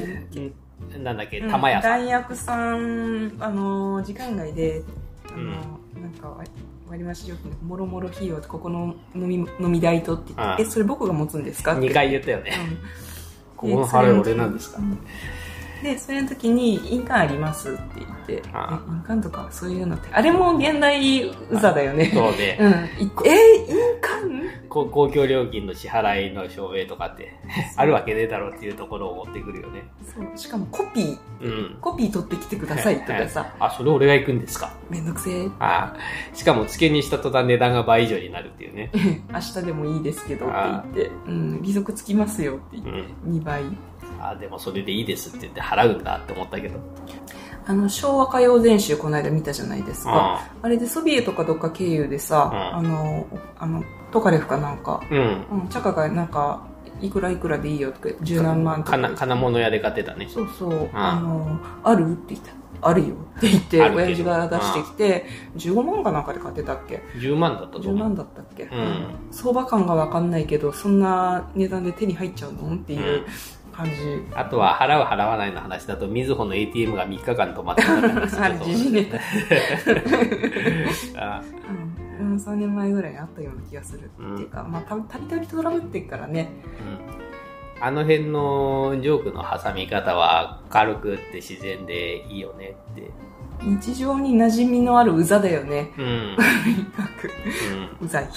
[0.96, 2.06] うんなんだっけ、うん玉屋さん。
[2.06, 4.82] 大学さん、あのー、時間外で、
[5.28, 5.52] あのーうん。
[6.02, 6.50] なんか割
[6.90, 11.78] 割増し料金もろもろ費用とここの飲み飲み代とって言って、うんえそれ僕が持つんですか？
[11.78, 11.88] って。
[11.90, 12.52] 2回言ったよね。
[12.70, 12.78] うん。
[13.58, 14.80] ここの払い俺なんですか？
[14.80, 14.98] うん
[15.84, 22.12] でそれの時に「印鑑あります」って言って「あえ印鑑とかそういうのってあれも現代うざだよね。
[22.14, 22.72] そうで、うん。
[22.72, 23.36] いえ
[23.68, 27.34] 印鑑こ公共料金の支払いの証明とかって、
[27.78, 29.88] あるわけねえだろうっていうところを持ってくるよね。
[30.04, 30.38] そう。
[30.38, 31.18] しかもコピー。
[31.42, 31.78] うん。
[31.80, 34.74] コピー取ってきてくださいとかさあ、それ俺が行くんですか？
[34.90, 35.48] めんどくせえ。
[35.60, 35.96] あ
[36.34, 38.92] しかも付けにした途端値段が倍以上になるっていうね。
[39.32, 42.92] 明日でもいいですけどって言って、うん、利息つきますよって言って、
[43.26, 43.64] 2倍。
[44.22, 46.80] あ、でもそれでいいですって言って払うんだって思ったけど。
[47.66, 50.12] あの、昭和歌謡全集この間見たじゃないですか。
[50.14, 53.28] ああれでソビエトかどっか経由でさ、うんあの、
[53.60, 55.46] あの、トカレフかなんか、うん。
[55.52, 56.66] うん、チャカがなんか、
[57.02, 58.98] いくらいくらでいいよとか、十何万とか。
[58.98, 60.28] 金金物屋で買ってたね。
[60.30, 62.52] そうそう、あの、あるって言った。
[62.80, 65.26] あるよって言って、親父が出してきて、
[65.58, 67.98] 15万かなんかで買ってたっけ？10万だったと10思う。
[67.98, 68.70] 万だったっけ、ん
[69.32, 72.76] 相場感がわかんないけど、そんな値段で手に入っちゃうの？
[72.76, 73.26] っていう
[73.78, 73.94] 感じ。
[74.34, 78.10] あとは払う払わないの話だと、みずほの ATM が3日間止まってたから
[78.46, 79.20] あれ、時事ネタ。
[81.38, 81.42] あ
[82.20, 84.10] うん、3年前ぐらいにあったような気がする。
[84.18, 86.50] うんっていうか、まあ、たたびたびトラブってっからね。
[87.78, 93.12] うん、あの辺のジョークの挟み方は軽くって自然でいいよねって。
[93.62, 95.92] 日常に馴染みのあるうざだよね。
[95.98, 96.36] うん。
[96.36, 97.32] とにかく、
[98.02, 98.30] うざい。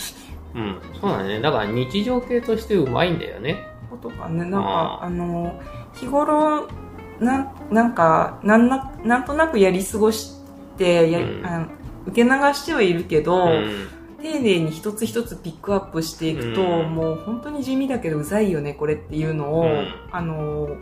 [0.54, 0.62] うん。
[0.62, 0.80] うん。
[1.00, 1.40] そうだね。
[1.40, 3.69] だから日常系としてうまいんだよね。
[3.90, 5.10] ことかね、なんか、ああ。
[5.10, 5.60] の、
[5.94, 6.68] 日頃、
[7.18, 10.36] なん、なんか、なんな、なんとなくやり過ごし
[10.78, 11.46] て、やりうん。
[11.46, 11.68] あ
[12.06, 13.88] 受け流してはいるけど、うん。
[14.22, 16.94] 丁寧に一つ一つピックアップしていくと、うん。
[16.94, 19.94] もう本当に地味だけどうざいよね、これっていうのを、うん。
[20.12, 20.76] あの、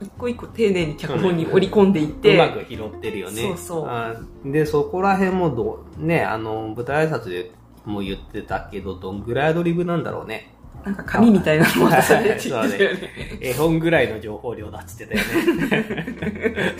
[0.00, 3.42] 一個一個丁寧に脚本に織り込んでいって、うまく拾ってるよね。
[3.42, 3.86] そうそう。
[3.88, 7.52] あで、そこら辺もどう、ね、あの、舞台挨拶で
[7.84, 10.54] も言ってたけど、どんぐらいアドリブなんだろうね。
[10.84, 12.78] なんか紙みたいなの渡されてたよね。
[13.40, 15.20] 絵本ぐらいの情報量だっつってたよ
[15.56, 16.74] ね。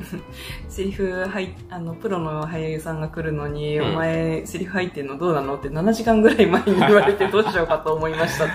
[0.68, 8.48] セリフ入っあの、プロの俳優さんが来るのに、うんお前、セリフ入ってんのどうなのって7時間ぐらい前に言われてどうしようかと思いましたっ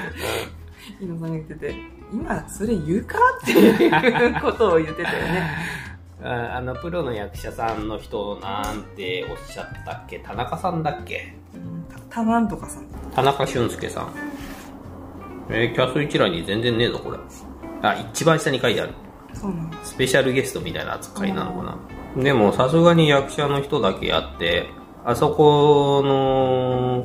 [0.99, 1.75] て、井野さんが言ってて、
[2.13, 5.51] 今、それ言うかっていうことを言ってたよね。
[6.23, 10.19] あ あの、プロの役者さんの人なんておっしゃったっけ？
[10.19, 11.33] 田中さんだっけ？
[11.55, 12.85] うんた、たなんとかさん。
[13.15, 14.13] 田中俊介さん。
[15.49, 17.17] えーキャスト一覧に全然ねえぞ、これ。
[17.81, 18.93] あ、一番下に書いてある。
[19.33, 19.71] そうなの。
[19.83, 21.77] スペシャルゲストみたいな扱いなのか
[22.15, 22.23] な。
[22.23, 24.67] でも、さすがに役者の人だけやって、
[25.03, 27.03] あそこの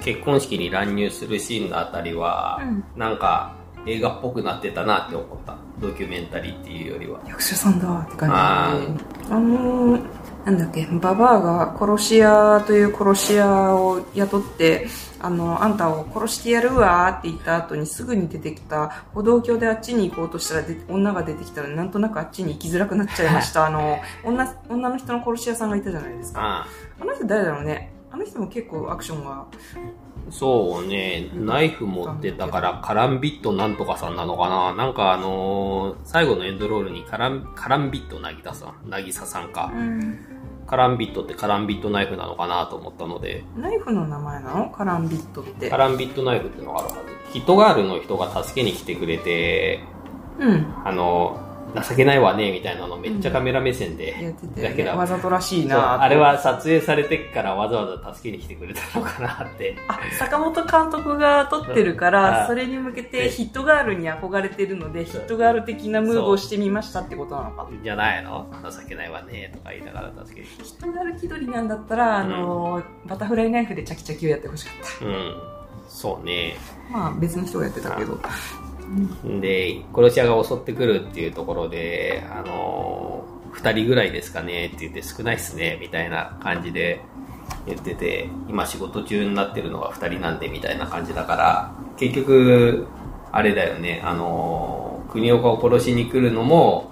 [0.00, 3.56] 結婚式に乱入するシーンのあたりは、うんなんか
[3.86, 5.56] 映画っぽくなってたなって思った。
[5.78, 7.20] ドキュメンタリーっていうよりは。
[7.26, 8.80] 役者さんだって感
[9.20, 9.34] じで。
[9.34, 10.02] あのー、
[10.44, 14.86] なんだっけ、ババアが殺し屋という殺し屋を雇って、
[15.18, 23.66] あの、あんたを殺してやるわって言った後にすぐに出てきた、歩道橋であっちに行こうとしたらで女が出てきたので、なんとなくあっちに行きづらくなっちゃいました。
[23.66, 26.40] あの、女、女の人の殺し屋さんがいたじゃないですか。
[26.42, 26.66] あ
[27.00, 27.93] あの人誰だろうね。
[28.14, 29.44] あの人も結構アクションが、
[30.30, 39.72] そうね、ナイフ持ってたから、カランビットなんとかさんなのかななんかあのー最後のエンドロールにカラン、カランビットなぎたさん、なぎささんか。
[40.68, 44.70] カランビットってカランビットナイフなのかなと思ったので、ナイフの名前なの？
[44.70, 45.76] カランビットってカ。
[45.76, 47.00] ランビットナイフっていうのがあるはず。
[47.32, 49.80] ヒットガールの人が助けに来てくれて、
[50.38, 50.72] うん。
[50.84, 51.40] あの、
[51.82, 54.70] 情けないわね、みたいなのめっちゃカメラ目線で、やってたよね。
[54.70, 59.76] だけどわざとらしいなあれは撮影されてからわざわざ助けに来てくれたのかなって。
[59.88, 67.68] あ、坂本監督が撮ってるか あら、それに向けてヒットガールに憧れてるので、ヒットガール的なムーブをしてみましたってことなのか。
[67.82, 68.46] じゃないの？
[68.70, 70.46] 情けないわね、とか言いながら助けに。
[70.46, 74.70] ヒットガール気取りなんだったら、あの、バタフライナイフでチャキチャキをやってほしか
[75.04, 75.34] っうん。
[75.88, 76.56] そうね。
[76.92, 76.98] た。
[76.98, 78.18] まあ別の人がやってたけど。
[79.40, 87.00] で、殺し屋が襲ってくるっていうところで、あのー2人ぐらいですかねって言って少ないっすね、みたいな感じで
[87.66, 92.88] 言ってて、今仕事中になってるのが2人なんで、みたいな感じだから、結局、
[93.30, 96.90] あれだよね、あのー国岡を殺しに来るのも、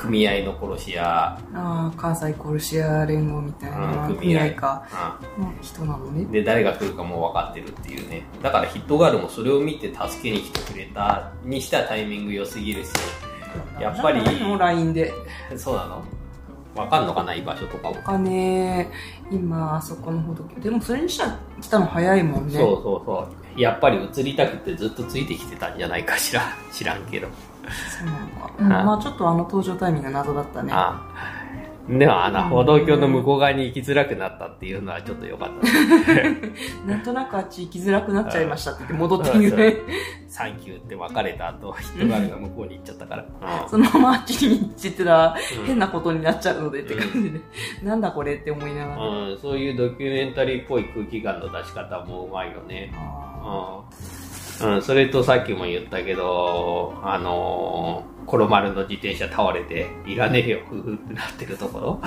[0.00, 4.06] 組合の殺し屋、ああ、関西殺し屋連合みたいな。
[4.08, 4.54] うん組合。
[4.54, 4.86] か。
[5.36, 5.44] うん。
[5.44, 6.24] の人なのね。
[6.26, 8.24] で誰が来るかも分かってるっていうね。
[8.42, 11.32] だからヒットガールもそれを見て助けに来てくれた。
[11.44, 12.90] にしたタイミング良すぎるし。
[13.80, 14.22] やっぱり。
[14.40, 15.12] の LINE で。
[15.56, 16.02] そうなの？
[16.76, 18.88] 分かんのかな居場所とかも、お金、
[19.32, 20.44] 今、あそこのほど。
[20.60, 22.52] でもそれにしたら来たの早いもんね。
[22.52, 23.60] そうそうそう。
[23.60, 26.42] やっぱり映りたくてずっとついてきてたんじゃないかしら。
[26.70, 27.26] 知らんけど、
[27.70, 30.72] そうなんまあちょっとあの登場タイミングが謎だったね。
[30.72, 31.38] ああ
[31.88, 36.38] でもあの歩道橋の向こう側に行きづらくなったっていうのはちょっと良かったね
[36.86, 39.82] なんとなくあっち行きづらくなっちゃいましたって言って戻ってみる。
[40.28, 43.24] サンキューって別れた後ヒットガールが向こうに行っちゃったから、
[43.62, 47.40] う んそのままあっちに行ってたらうん変なことになっちゃうのでって感じで、
[47.82, 49.08] なんだこれって思いながら。
[49.08, 52.92] うん、そういうドキュメンタリーっぽい空気感の出し方もうまいよね。
[52.94, 54.17] あうん。
[54.60, 62.00] うん、それとさっきも言ったけど、あのー、コロマルの自転車倒れて、いらねえよ、ふふってなってるところ。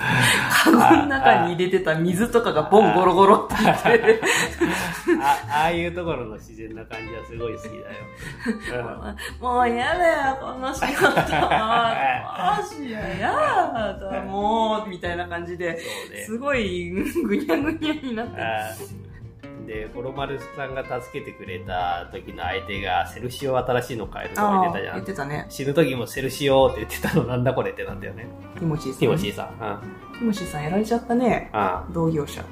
[0.00, 4.20] ーカゴの中に入れてた水とかがボンゴロゴロって言って、
[5.20, 9.16] あああいうところの自然な感じはすごい好きだよ。
[9.40, 11.10] もうやだよ、この仕事。
[11.10, 15.78] マジや、やだ、もう、みたいな感じで。
[16.24, 19.09] すごいぐにゃぐにゃになって。
[19.70, 25.06] あで、コロマルさんが助けてくれた時の相手が、セルシオ新しいの変えるとか言ってたじゃん言っ。
[25.06, 25.46] てたね。
[25.48, 28.26] 死ぬ時もセルシオって言ってたのなんだこれってなんだよね。
[28.54, 28.98] ティモシーさん。
[29.00, 29.46] ティモシーさん。
[29.46, 29.56] うん。
[30.18, 31.50] ティモシーさんやられちゃったね。
[31.52, 32.42] あ同業者。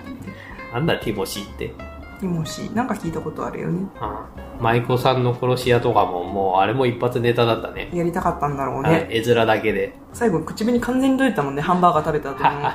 [0.73, 1.69] あなんだティモシーって？
[1.69, 2.75] ティモシー。
[2.75, 3.87] なんか聞いたことあるよね。
[4.01, 7.91] ああ舞妓さんの殺し屋とかももうあれも一発ネタだったね。
[7.93, 9.09] やりたかったんだろうはいね。
[9.11, 9.95] 絵面だけで。
[10.13, 12.67] 最後、口紅完全に取れたもんね、ハンバーガー食べた後に。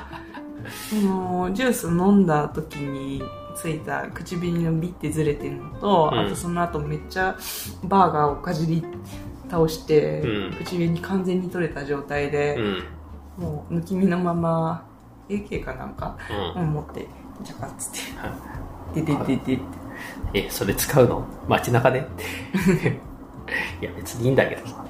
[0.89, 3.21] そのジュース飲んだ時に
[3.55, 6.19] ついた口紅のビッてずれてるのと、うん。
[6.19, 7.37] あとその後めっちゃ
[7.83, 8.83] バーガーをかじり
[9.49, 10.53] 倒して、うん。
[10.53, 12.55] 口紅完全に取れた状態で
[13.37, 13.43] う、ん。
[13.43, 14.85] もう抜き身のまま
[15.29, 16.17] AK かなんか、
[16.55, 16.61] うん。
[16.63, 17.07] うん持って
[17.41, 17.91] ジャカッつっ
[18.93, 19.59] てででででって
[20.33, 21.25] え、それ使うの？
[21.47, 22.07] 街中で？
[23.81, 24.67] いや別にいいんだけど。
[24.67, 24.85] さ。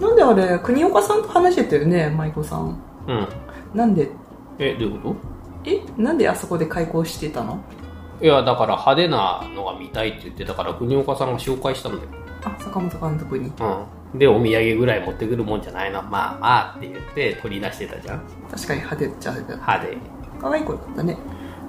[0.00, 2.80] なんであれ国岡さんと話してたよね舞妓さん。
[3.06, 3.28] うん。
[3.74, 4.10] なんで？
[4.58, 5.16] え、どういうこ
[5.68, 7.60] えなんであそこで開校してたの？
[8.18, 12.08] といや、だから派手なのが見たいって言ってたから、国岡さんが紹介したんだよ。
[12.44, 14.18] あ坂本監督にうん。
[14.18, 18.22] で、お土産ぐらい持ってくるもんじゃないのまあまあって言って取り出してたじゃん。
[18.50, 20.40] 確かに派手っちゃ派手だ派手。
[20.40, 21.18] 可愛い子だったね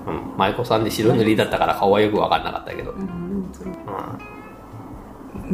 [0.07, 0.37] うん。
[0.37, 2.91] 舞妓さんで白塗りだったから顔はよくわかんなかったけど。
[2.91, 3.73] うんでもそれう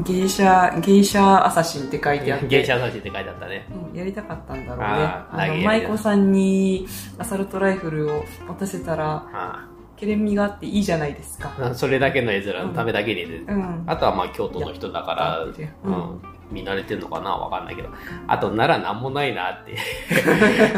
[0.03, 2.41] 芸者芸者アサシンって書いてあっん。
[2.43, 3.67] て芸者差しって書いてあったね。
[3.91, 17.31] うんやりたかったんだろうね舞妓さんにアサルトライフルを持たせたらあケレン味があっていいじゃないですかあそれだけの絵面のためだけにね、うんあとはまあ京都の人だから、ううんん、見慣れてんのかな？
[17.31, 17.89] わかんないけど。
[18.27, 19.77] あと奈良なんもないなって。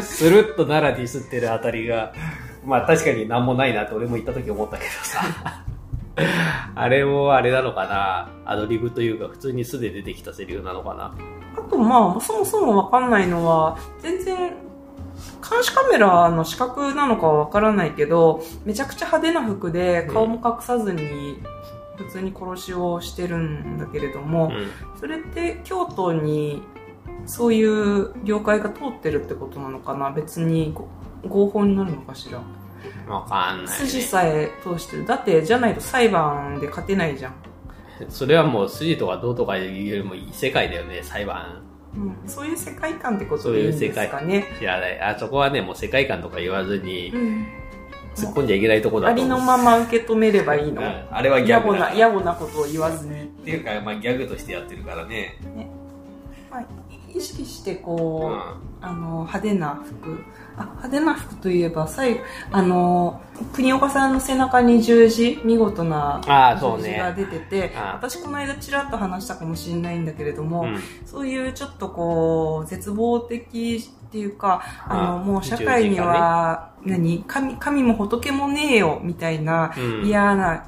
[0.02, 2.14] スルッと奈良ディスってるあたりが、
[2.64, 5.22] まあ確かになんもないなって俺も言った時思ったけどさ。
[6.76, 8.30] あれもあれなのかな。
[8.46, 11.14] アドリブというか普通に素で出てきたセリフなのかな。
[11.56, 21.42] あとまあそもそもわかんないのは全然監視カメラの視覚なのかはわからないけどめちゃくちゃ派手な服で顔も隠さずに
[21.98, 24.68] 普通に殺しをしてるんだけれども、うん。
[25.00, 26.62] それって京都に
[27.26, 30.12] そういう業界が通ってるってことなのかな。
[30.12, 30.88] 別にご
[31.28, 32.42] 合法になるのかしら
[33.08, 33.86] わかんない、ね。
[33.86, 35.06] 筋さえ通してる。
[35.06, 37.34] だってじゃないと裁判で勝てないじゃん、
[38.10, 41.62] それはもう筋とかどうとかいうよりも異世界だよね、裁判。
[41.96, 44.46] うん、そういう世界観ってことでいいんですかね。
[44.60, 45.02] 知らない。
[45.02, 47.48] あそこはね、もう世界観とか言わずにう、ん。
[48.16, 49.40] 突っ込んじゃいけないとこだありと思う。
[49.40, 51.08] のまま受け止めればいいの、うん。
[51.12, 55.38] あれはギ野ャグな野暮なことを言わずに、っていうか、まあ、ギャグとしてやってるからね。
[55.56, 55.66] まあ、
[57.14, 58.68] 意識してこう、うん。
[58.80, 60.24] あの派手な服。
[60.56, 62.20] あ派手な服といえば最後
[62.52, 63.22] あの
[63.54, 66.22] 国岡さんの背中に十字見事な
[66.60, 70.80] 十字が出てて、ああ私この間ちらっと話したかもしれないんだけれども、うん。
[71.06, 77.24] そういうちょっとこう絶望的っていうかあのもう社会には、何？
[77.28, 80.06] 神神も仏もねえよみたいなうん。
[80.06, 80.68] 嫌な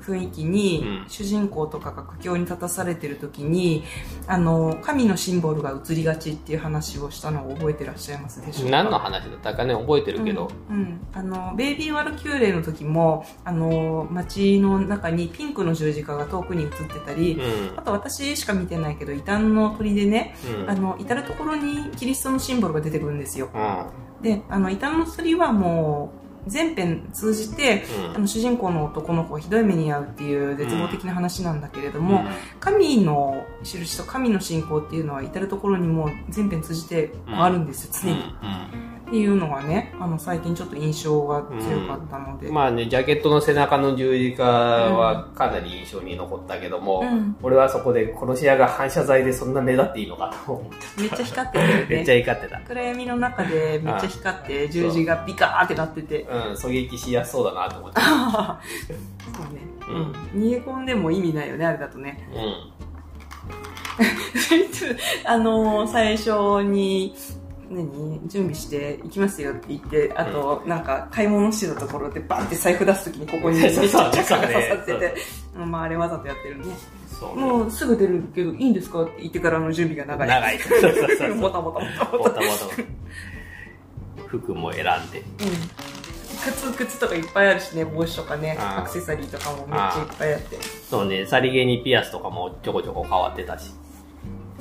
[0.00, 1.08] 雰囲気に、うん。
[1.08, 3.84] 主人公とかが苦境に立たされてる時に
[4.26, 8.70] あの神のシンボルが映りがちっていう話をしたのを覚えてらっしゃいますでしょうか？
[8.70, 10.76] 何の話だったかね覚えてるけど、うん。
[10.76, 11.00] うん。
[11.12, 17.78] あのベイビー・ワルキューレの時もあの街の中にピンクの十字架が遠くに映ってたり、うん。
[17.78, 20.70] あと私しか見てないけど異端の鳥でね、うん。
[20.70, 23.50] あの至る所にキリストのシンボルが出てくるんですよ。
[23.54, 24.22] うん。
[24.22, 28.16] であの異端の鳥はもう全編通じてうん。
[28.16, 32.28] あの主人公の男の子がひどい目に遭うっていう絶望的な話なんだけれども、うん。
[32.60, 38.22] 神の印と神の信仰っていうのは至る所にもう全編通じてあるんですよ、常に、
[39.12, 47.36] いうのがねあの最近ちょっと印象が強かったので、まあね、ジャケットの背中の十字架はかなり印象に残ったけども、うん。
[47.42, 52.60] 俺はそこで殺し屋が反射材でそんな目立っていいのかと思っめっちゃ光ってるよて、めっちゃね怒ってた。
[52.60, 56.22] 暗闇の中でめっちゃ光って十字がビカーってなってて。
[56.22, 58.00] うん、狙撃しやすそうだなと思って。
[58.00, 59.60] そうね、
[60.34, 62.28] うん、逃げ込んでも意味ないよねあれだとね。
[62.32, 62.80] うん。
[65.26, 67.14] あのー最初に
[67.70, 68.28] 何？
[68.28, 75.14] 準備して行きますよって言ってあと、なんか買い物してたところでバンって財布出すときにここにめっちゃチャッカが刺さってて
[75.56, 76.74] うんまああれわざとやってるね。
[77.36, 80.58] もうすぐ出るけどいいんですかって言ってからの準備が長い長い。
[80.58, 80.80] そう
[81.18, 81.34] そう。
[81.36, 82.40] もたもたもたもた。
[84.26, 85.20] 服も選んで。
[85.20, 85.26] うん
[86.40, 90.58] 靴靴とかいっぱいあるしね帽子とかねアクセサリーとかもめっちゃいっぱいあって
[90.88, 93.72] そうね、さりげにピアスとかもちょこちょこ変わってたし。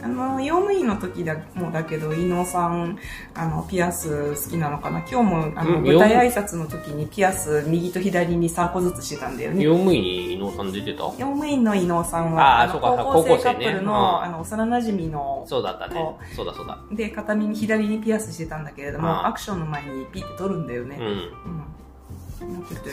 [0.02, 2.98] あの、用務員の時だもだけど、伊野さん、
[3.34, 5.00] あの、ピアス好きなのかな？
[5.00, 9.64] 今日も、あの、うん舞台挨拶の時にピアス右と左に3個ずつしてたんだよね。
[9.64, 11.04] 用務員に伊野さん出てた？
[11.04, 16.20] 用務員の伊野さんは、のあーそうか高校生カップルの、うんあの、幼馴染の、そうだったねこ。
[16.36, 16.78] そうだそうだ。
[16.92, 20.98] で、片耳左にピアスしてたんだけれども、アクションの前にピッて取るんだよね。
[21.00, 21.06] うん。
[21.06, 21.64] うん。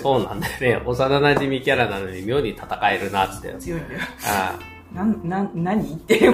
[0.03, 0.85] そうなんだよね。
[0.85, 3.55] 幼馴染キャラなのに妙に戦えるなって。
[3.61, 4.01] 強いんだよ。
[4.25, 4.59] あ
[4.97, 5.83] なん、なん、何？
[5.93, 6.29] って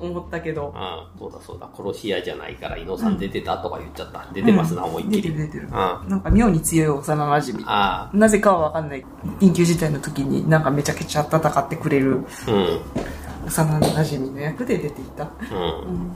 [0.00, 0.72] 思ったけど。
[0.74, 1.68] あ、うん、そうだそうだ。
[1.74, 4.26] 殺し屋じゃないから、伊野さん出てたとか言っちゃった。
[4.32, 5.30] 出てますな、うん思いっきり。
[5.30, 5.36] うん。
[5.36, 5.68] 出てる出てる。
[5.72, 7.64] あなんか妙に強い幼馴染。
[7.66, 9.04] あ、なぜかはわかんない。
[9.40, 12.24] 緊急事態の時になんかめちゃくちゃ戦ってくれるうん。
[13.46, 15.24] 幼馴染の役で出ていた。
[15.24, 15.28] う。
[15.52, 16.12] うんん。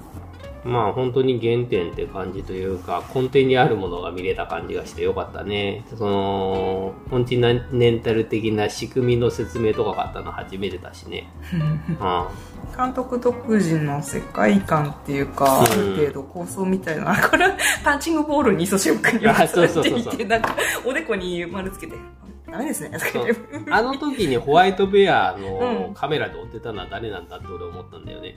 [0.66, 5.84] まあ本当に原点って感じというか、根底にあるものが見れた感じがしてよかったね。
[5.96, 7.52] その、コンチネ
[7.90, 11.30] ンタル的な仕組みの説明とかがあったの初めてだしね。
[11.54, 11.96] うん。
[12.76, 17.46] 監督独自の世界観っていうか、あうんる程度構想みたいな、 これ
[17.84, 21.94] パンチングボールに味噌汁くにあそうされていて、なんかおでこに丸つけて、
[22.50, 22.98] ダメですね。
[23.70, 28.36] あの時にホワイトベアうんのカメラで追ってたのは誰なんだって俺思ったんだよね。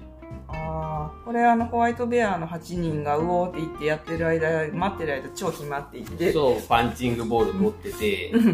[0.51, 6.31] ああ、これあのホワイトベアの8人がうおーって言ってやってる間、待ってる間超暇って言って。
[6.31, 8.45] そう、パンチングボール持ってて、うん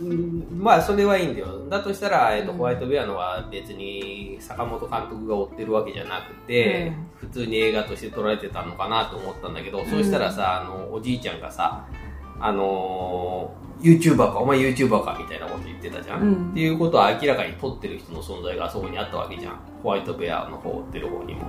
[0.00, 1.68] うんまあそれはいいんだよ。
[1.68, 11.86] だとしたら、えっと、うんホワイトベアのは別に坂本監督が追ってるわけじゃなくて、普通に映画として撮られてたのかなと思ったんだけど、そうしたらさ、あの、おじいちゃんがさ、
[12.40, 16.22] あのー、YouTuber か、お前 YouTuber かみたいなこと言ってたじゃん。
[16.22, 19.58] うんっていうことは明らかに撮ってる人の存在があそこにあったわけじゃん。
[19.82, 21.42] ホワイトベアの方追ってる方にも。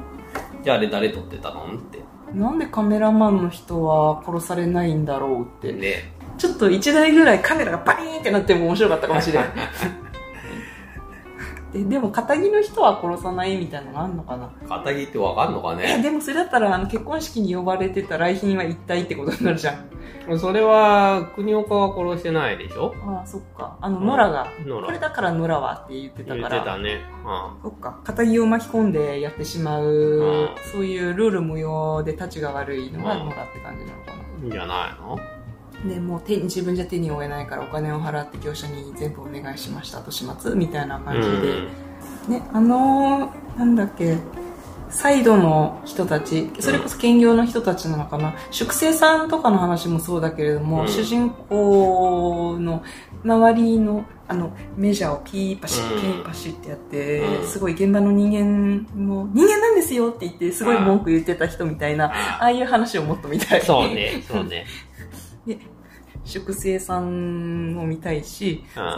[0.64, 2.00] じゃああれ誰撮ってたのって。
[2.34, 5.72] なんでカメラマンの人は殺されないんだろうって。
[5.72, 6.14] ね。
[6.38, 9.50] ちょっと1台ぐらいカメラがバリーンってなっても面白かったかもしれない。
[11.84, 14.50] ででも、仇の人は殺さないみたいなのあんのかな？
[14.68, 20.40] 肩着ってわかんのかえ、ねでもそれだったら、あの、結婚式に呼ばれてた来賓は一体ってことになるじゃん。
[20.40, 22.94] それは、国岡は殺してないでしょ？
[23.06, 23.78] ああ、そっか。
[23.82, 24.48] あの、野良が。
[24.66, 26.58] 野良これだから野良はって言ってた言から。
[26.58, 27.02] ってたね。
[27.64, 28.02] そっか。
[28.06, 34.18] 仇を巻き込んでやってしまう、うんそういうルール無用で立ちが悪いのがうん野良って感じなのかな。
[34.44, 34.52] うん。
[34.52, 35.18] じゃないの？
[35.88, 44.18] でもう手に自分じゃ手に負えないからお金を払って業者に全部お願いしましたと始末みたいな感じで、ねあのーなんだっけ
[44.90, 48.36] サイドの人たちそれこそ兼業の人たちなのかな。
[48.52, 50.88] 粛清さんとかの話もそうだけれども、うん。
[50.88, 52.84] 主人公の
[53.24, 57.48] 周りのあのメジャーをピーパシピーパシッってやって、うん。
[57.48, 62.06] すごい現場の人間も人間なんですよって言ってすごい文句言ってた人みたいな
[62.40, 63.62] ああいう話をもっと見たい。
[63.62, 64.66] そうね、そうね。
[65.48, 65.60] で
[66.26, 68.94] 粛清さんを見たいし、うん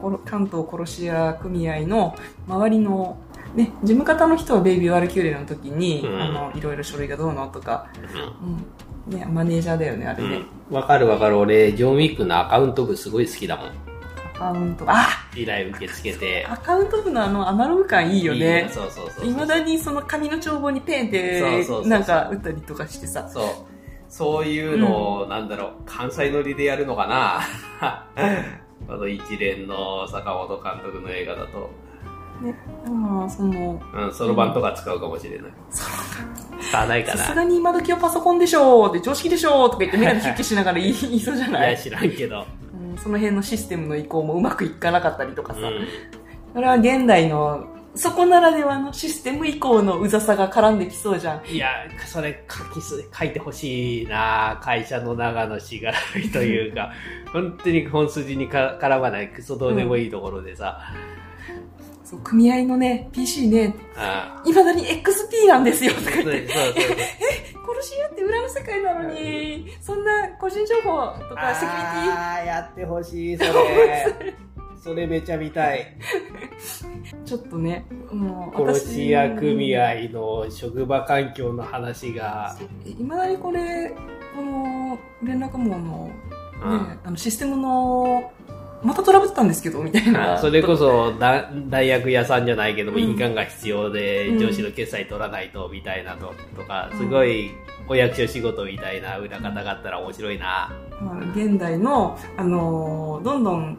[0.00, 2.16] その関東殺し屋組合の
[2.48, 3.18] 周りの
[3.54, 7.88] ね、事務方の人はベイビー・ワルキューレの時に、うんあの、いろいろ書類がどうのとか、
[9.10, 9.18] うんうん。
[9.18, 10.42] ね、マネージャーだよね、あれね。
[10.70, 10.76] うん。
[10.76, 11.36] わかるわかる。
[11.36, 13.66] 俺、ジョン・ウィックのアカウント部すごい好きだもん。
[13.66, 13.70] ア
[14.38, 15.06] カウント、あ
[15.36, 16.46] 依頼受け付けて。
[16.48, 18.68] アカウント部のあの、アナログ感いいよね。
[18.70, 19.26] そうそうそう。
[19.26, 23.28] いまだにその紙の帳簿にペンってなんか打ったりとかしてさ。
[23.28, 23.44] そう。
[24.10, 27.40] そういうのを、なんだろう、関西乗りでやるのかな
[28.86, 31.70] この一連の坂本監督の映画だと。
[32.42, 32.54] ね、
[32.90, 35.52] まあ、その、うん、そろばんとか使うかもしれない。
[35.70, 37.18] 使わないかな。
[37.18, 41.52] さすがに今時はパソコンでしょうって常識でしょうとか言ってメガネヒッキしながら言い 言いそうじゃい？
[41.52, 42.44] や、ない、知らんけど。
[42.90, 45.60] うん、その辺のシステムの移行もうまくいかなかったりとかさ。
[45.60, 45.86] うん。
[46.54, 51.46] それは現代の、そこならではのシステム移行のうざさが絡んできそうじゃん。
[51.46, 51.68] いや、
[52.06, 56.92] それ書きす、書いてほしいな会社の長のしがらみというか、
[57.32, 60.80] 本当に本筋にか絡まないクソどうでもいいところでさ、
[62.04, 66.74] そう、組合のね、PC ね、あ未だに XP なんですよとかそうそう言って、そうそう。
[67.80, 72.12] 殺し屋って裏の世界なのに、そんな個人情報とかセキュリティ？
[72.12, 74.34] あー、やってほしい、それ。
[74.80, 75.94] それめちゃ見たい。
[77.24, 83.92] ちょっとね、もう殺し屋組合の職場環境の話が、いまだにこれ、
[84.34, 86.12] この連絡網の,、ね
[86.64, 88.32] うんあのシステムの、
[88.82, 90.38] またトラブったんですけど、みたいな。
[90.38, 97.50] それこそだ大学屋さんじゃないけども、うん印鑑が必要でうん上司の決済取らないとみたいなのとか、すごい
[97.86, 100.72] お役所仕事みたいな裏方があったら面白いな。
[101.02, 103.78] まあ現代の、あのーどんどん、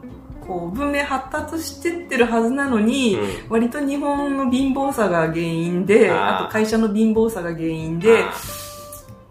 [0.52, 8.26] こう、文明発達してってるはずなのに、うん割と日本の貧乏さが原因で、あと会社の貧乏さが原因で、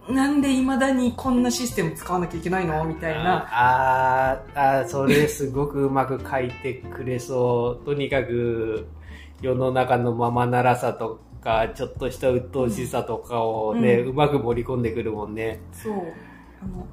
[0.08, 2.84] なんで未だにこんなシステム使わなきゃいけないの？
[2.84, 3.46] みたいな。
[3.50, 7.84] あーあー、それすごくうまく書いてくれそう。
[7.84, 8.86] とにかく
[9.40, 15.60] 世の中のままならさとか、ちょっとした鬱陶しさとかをね、ううまく盛り込んでくるもんね。
[15.72, 15.94] そう。
[16.62, 16.86] あの、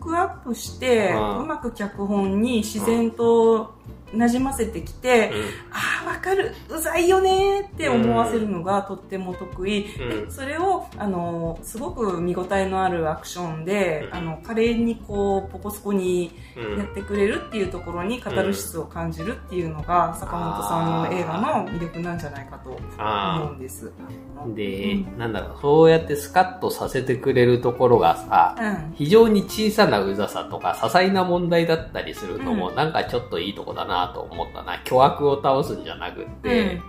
[0.00, 3.74] クアップして、うまく脚本に自然と
[4.12, 5.42] 馴染ませてきて、うん。
[5.72, 7.62] ああ、わかる、うざいよね。
[7.64, 9.86] ーって思わせるのがとっても得意。
[10.00, 10.26] うん。
[10.26, 14.16] でそれを、あの、すごく見応えのあるアクションで、うん。
[14.16, 23.92] あの、華麗にこう、ポコスコにうんやってくれるっていうところにカタルシスを感じるっていうのが、坂本さんの映画の魅力なんじゃないかと思うんです。
[24.54, 25.18] で、うん。
[25.18, 28.94] なんだろう、そうやってスカッとさせてくれるところがさ、うん。
[28.94, 32.74] 非常に小さなうざさとか、些細な問題だったりするのも、うん。
[32.74, 34.80] なんかちょっといいとこだなと思ったな。
[34.84, 36.80] 巨悪を倒すんじゃなくって、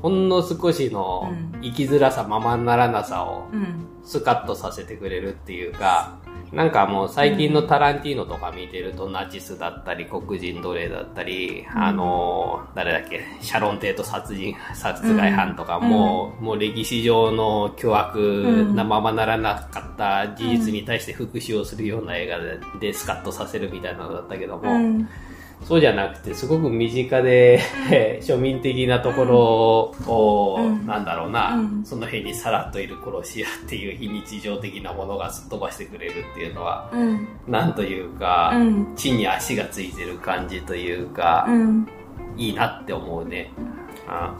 [0.00, 1.60] ほんの少しのうん。
[1.60, 3.48] 生きづらさ、ままならなさを。
[4.04, 6.18] スカッとさせてくれるっていうか、
[6.52, 11.82] なんかもう最近のタランティーノとか見てるとナチスだったり黒人奴隷だったり、うん。
[11.82, 15.88] あのー誰だっけシャロンテート殺人殺害犯とかうん。
[15.88, 25.08] も、もう歴史上の巨悪なままならなかった事実に対して復讐をするような映画ででスカッとさせるみたいなのだったけども、うん。
[25.64, 27.60] そうじゃなくてすごく身近で、
[28.22, 29.38] 庶民的なところ
[30.12, 37.28] を、うんなんだろうな、うんその辺にさらっといる殺し屋っていう非日常的なものがすっ飛ばしてくれるっていうのは、うん。
[37.46, 38.94] なんというか、うん。
[38.96, 41.88] 地に足がついてる感じというか、うん。
[42.36, 43.50] いいなって思うね。
[44.06, 44.34] あ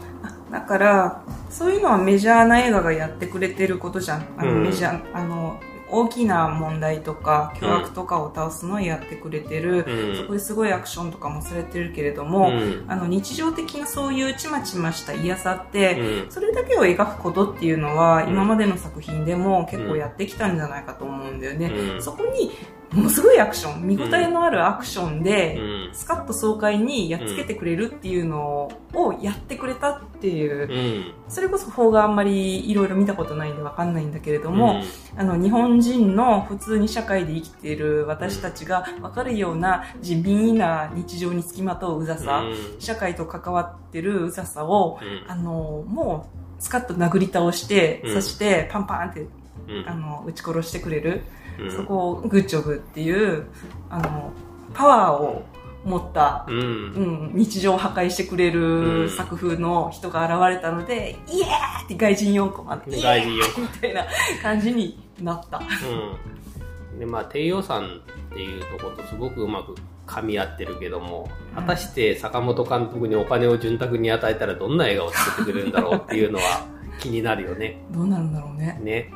[0.51, 4.25] だから、そういうのはメジャーな映画がやってくれてることじゃん。
[4.37, 5.59] あの、うんメジャー、あの、
[5.91, 9.85] 大きな問題とか、巨悪とかを倒すのをやってくれてる。
[9.87, 12.85] うんそこですごいアクションとかもされてるけれどうも、ん。
[12.87, 21.67] あの、日常的なそういうちまちました嫌さって、うんそれだけを描くことっていうのは、うん今までの作品でも結構やってきたんじゃないかと思うんだよね。
[21.67, 22.51] うんそこに、
[22.91, 25.93] ものすごいアクション、見応えのあるアクションで、うん。
[25.93, 31.31] スカッと爽快にやっつけてくれるっていうのをやってくれたっていう、うん。
[31.31, 34.81] それこそ法があんまりいろいろ見たことないんでわかんないんだけれども、
[35.15, 42.81] あの、日本人の普通に社会で生きている私たちがわかるような地味な日常につきまとううざさ、うん。
[42.81, 45.31] 社会と関わってるうざさを、うん。
[45.31, 48.13] あの、もう、スカッと殴り倒して、うん。
[48.15, 49.27] そしてパンパンって、
[49.67, 49.85] うん。
[49.87, 51.21] あの、撃ち殺してくれる。
[51.63, 53.45] うんそこをグッジョブっていう、
[53.89, 54.31] あの、
[54.73, 55.43] パワーを
[55.83, 64.05] 持った、うんうん、日常を破壊してくれうんる作風の人が現れたので、イエーって外人4コマで、外人4ーみたいな
[64.41, 65.59] 感じになった。
[65.59, 66.99] うん。
[66.99, 68.01] で、まあ、低予算
[68.31, 76.65] っていうところとすごくうまく噛み合ってるけども、うん果たして坂本監督にお金を潤沢に与えたらどんな映画を作ってくれるんだろうっていうのは
[76.99, 77.81] 気になるよね。
[77.91, 78.79] どうなるんだろうね。
[78.81, 79.11] ね。